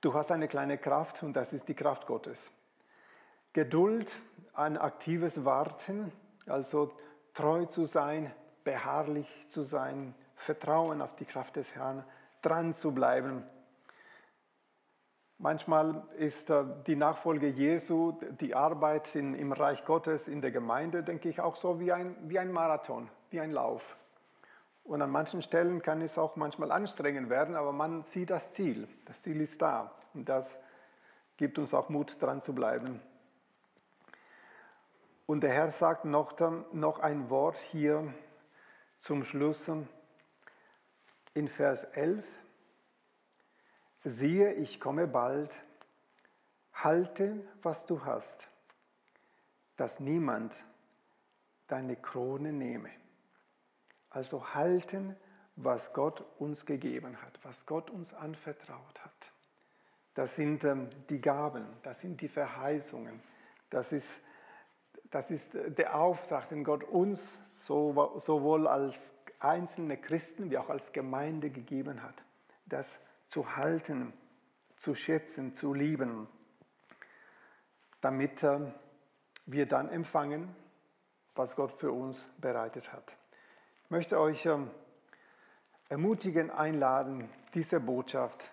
Du 0.01 0.13
hast 0.13 0.31
eine 0.31 0.47
kleine 0.47 0.77
Kraft 0.77 1.23
und 1.23 1.35
das 1.35 1.51
ist 1.51 1.67
die 1.67 1.73
Kraft 1.73 2.05
Gottes. 2.05 2.51
Geduld, 3.53 4.15
ein 4.53 4.77
aktives 4.77 5.45
Warten, 5.45 6.11
also 6.45 6.95
treu 7.35 7.65
zu 7.65 7.85
sein, 7.85 8.33
beharrlich 8.63 9.45
zu 9.47 9.61
sein, 9.61 10.15
Vertrauen 10.35 11.01
auf 11.01 11.15
die 11.15 11.25
Kraft 11.25 11.57
des 11.57 11.75
Herrn, 11.75 12.03
dran 12.41 12.73
zu 12.73 12.91
bleiben. 12.91 13.43
Manchmal 15.37 16.03
ist 16.17 16.49
äh, 16.49 16.63
die 16.87 16.95
Nachfolge 16.95 17.47
Jesu, 17.47 18.13
die 18.39 18.55
Arbeit 18.55 19.13
in, 19.15 19.35
im 19.35 19.51
Reich 19.51 19.83
Gottes, 19.83 20.27
in 20.27 20.41
der 20.41 20.51
Gemeinde, 20.51 21.03
denke 21.03 21.27
ich, 21.27 21.41
auch 21.41 21.57
so 21.57 21.79
wie 21.79 21.91
ein, 21.91 22.15
wie 22.29 22.39
ein 22.39 22.51
Marathon, 22.51 23.09
wie 23.29 23.41
ein 23.41 23.51
Lauf. 23.51 23.97
Und 24.85 25.01
an 25.01 25.09
manchen 25.09 25.41
Stellen 25.41 25.81
kann 25.81 26.01
es 26.01 26.17
auch 26.17 26.35
manchmal 26.37 26.71
anstrengend 26.71 27.29
werden, 27.29 27.55
aber 27.55 27.73
man 27.73 28.03
sieht 28.03 28.29
das 28.29 28.53
Ziel. 28.53 28.87
Das 29.05 29.23
Ziel 29.23 29.41
ist 29.41 29.61
da. 29.61 29.91
Und 30.13 30.29
das 30.29 30.57
gibt 31.35 31.59
uns 31.59 31.73
auch 31.73 31.89
Mut, 31.89 32.21
dran 32.21 32.39
zu 32.39 32.53
bleiben. 32.53 33.01
Und 35.25 35.41
der 35.41 35.53
Herr 35.53 35.71
sagt 35.71 36.05
noch, 36.05 36.39
noch 36.71 36.99
ein 36.99 37.29
Wort 37.29 37.57
hier 37.57 38.13
zum 38.99 39.23
Schluss 39.23 39.69
in 41.33 41.47
Vers 41.47 41.83
11. 41.83 42.23
Siehe, 44.03 44.53
ich 44.53 44.79
komme 44.79 45.07
bald, 45.07 45.51
halte, 46.73 47.43
was 47.63 47.87
du 47.87 48.05
hast, 48.05 48.47
dass 49.77 49.99
niemand 49.99 50.53
deine 51.67 51.95
Krone 51.95 52.53
nehme. 52.53 52.91
Also 54.11 54.53
halten, 54.53 55.15
was 55.55 55.91
Gott 55.93 56.23
uns 56.37 56.67
gegeben 56.67 57.19
hat, 57.23 57.39
was 57.43 57.65
Gott 57.65 57.89
uns 57.89 58.13
anvertraut 58.13 59.03
hat. 59.03 59.31
Das 60.13 60.35
sind 60.35 60.63
ähm, 60.63 60.89
die 61.09 61.19
Gaben, 61.19 61.65
das 61.81 62.01
sind 62.01 62.21
die 62.21 62.27
Verheißungen, 62.27 63.21
das 63.69 63.91
ist 63.91 64.21
das 65.15 65.31
ist 65.31 65.53
der 65.53 65.95
Auftrag, 65.95 66.49
den 66.49 66.65
Gott 66.65 66.83
uns 66.83 67.39
sowohl 67.47 68.67
als 68.67 69.13
einzelne 69.39 69.95
Christen 69.95 70.51
wie 70.51 70.57
auch 70.57 70.69
als 70.69 70.91
Gemeinde 70.91 71.51
gegeben 71.51 72.03
hat. 72.03 72.15
Das 72.65 72.99
zu 73.29 73.55
halten, 73.55 74.11
zu 74.75 74.93
schätzen, 74.93 75.55
zu 75.55 75.73
lieben, 75.73 76.27
damit 78.01 78.43
äh, 78.43 78.59
wir 79.45 79.65
dann 79.67 79.87
empfangen, 79.87 80.53
was 81.33 81.55
Gott 81.55 81.71
für 81.71 81.93
uns 81.93 82.27
bereitet 82.39 82.91
hat. 82.91 83.15
Ich 83.85 83.91
möchte 83.91 84.19
euch 84.19 84.45
ähm, 84.45 84.69
ermutigen, 85.87 86.51
einladen, 86.51 87.29
diese 87.53 87.79
Botschaft 87.79 88.51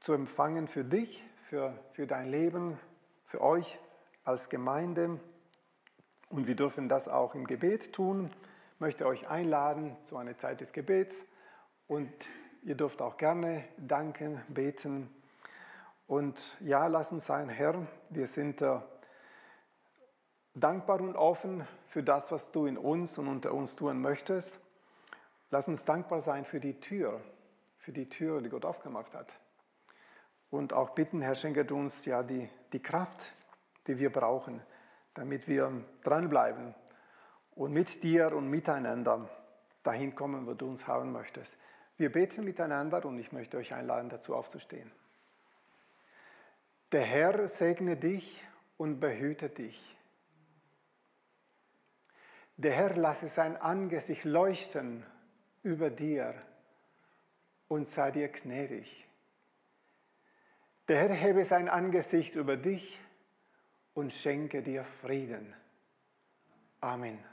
zu 0.00 0.14
empfangen 0.14 0.66
für 0.66 0.82
dich, 0.82 1.22
für, 1.42 1.78
für 1.92 2.06
dein 2.06 2.30
Leben, 2.30 2.78
für 3.26 3.42
euch 3.42 3.78
als 4.24 4.48
Gemeinde 4.48 5.20
und 6.32 6.46
wir 6.46 6.56
dürfen 6.56 6.88
das 6.88 7.08
auch 7.08 7.34
im 7.34 7.46
Gebet 7.46 7.92
tun. 7.92 8.30
Ich 8.74 8.80
möchte 8.80 9.06
euch 9.06 9.28
einladen 9.28 9.96
zu 10.02 10.16
einer 10.16 10.36
Zeit 10.36 10.62
des 10.62 10.72
Gebets 10.72 11.26
und 11.86 12.10
ihr 12.62 12.74
dürft 12.74 13.02
auch 13.02 13.18
gerne 13.18 13.64
danken, 13.76 14.40
beten. 14.48 15.14
Und 16.06 16.56
ja, 16.60 16.86
lass 16.86 17.12
uns 17.12 17.26
sein, 17.26 17.50
Herr, 17.50 17.86
wir 18.08 18.26
sind 18.26 18.62
äh, 18.62 18.80
dankbar 20.54 21.02
und 21.02 21.16
offen 21.16 21.68
für 21.86 22.02
das, 22.02 22.32
was 22.32 22.50
du 22.50 22.64
in 22.64 22.78
uns 22.78 23.18
und 23.18 23.28
unter 23.28 23.52
uns 23.52 23.76
tun 23.76 24.00
möchtest. 24.00 24.58
Lass 25.50 25.68
uns 25.68 25.84
dankbar 25.84 26.22
sein 26.22 26.46
für 26.46 26.60
die 26.60 26.80
Tür, 26.80 27.20
für 27.76 27.92
die 27.92 28.08
Tür, 28.08 28.40
die 28.40 28.48
Gott 28.48 28.64
aufgemacht 28.64 29.12
hat. 29.12 29.38
Und 30.50 30.72
auch 30.72 30.90
bitten, 30.90 31.20
Herr, 31.20 31.34
schenke 31.34 31.62
uns 31.74 32.06
ja 32.06 32.22
die, 32.22 32.48
die 32.72 32.80
Kraft, 32.80 33.34
die 33.86 33.98
wir 33.98 34.10
brauchen, 34.10 34.62
damit 35.14 35.48
wir 35.48 35.84
dranbleiben 36.02 36.74
und 37.54 37.72
mit 37.72 38.02
dir 38.02 38.34
und 38.34 38.48
miteinander 38.48 39.28
dahin 39.82 40.14
kommen, 40.14 40.46
wo 40.46 40.54
du 40.54 40.68
uns 40.68 40.86
haben 40.86 41.12
möchtest. 41.12 41.56
Wir 41.96 42.10
beten 42.10 42.44
miteinander 42.44 43.04
und 43.04 43.18
ich 43.18 43.32
möchte 43.32 43.58
euch 43.58 43.74
einladen, 43.74 44.08
dazu 44.08 44.34
aufzustehen. 44.34 44.90
Der 46.92 47.02
Herr 47.02 47.48
segne 47.48 47.96
dich 47.96 48.44
und 48.76 49.00
behüte 49.00 49.48
dich. 49.48 49.98
Der 52.56 52.72
Herr 52.72 52.96
lasse 52.96 53.28
sein 53.28 53.56
Angesicht 53.56 54.24
leuchten 54.24 55.04
über 55.62 55.90
dir 55.90 56.34
und 57.68 57.86
sei 57.86 58.10
dir 58.10 58.28
gnädig. 58.28 59.08
Der 60.88 60.98
Herr 60.98 61.14
hebe 61.14 61.44
sein 61.44 61.68
Angesicht 61.68 62.34
über 62.34 62.56
dich 62.56 63.00
und 63.94 64.12
schenke 64.12 64.62
dir 64.62 64.84
Frieden. 64.84 65.54
Amen. 66.80 67.31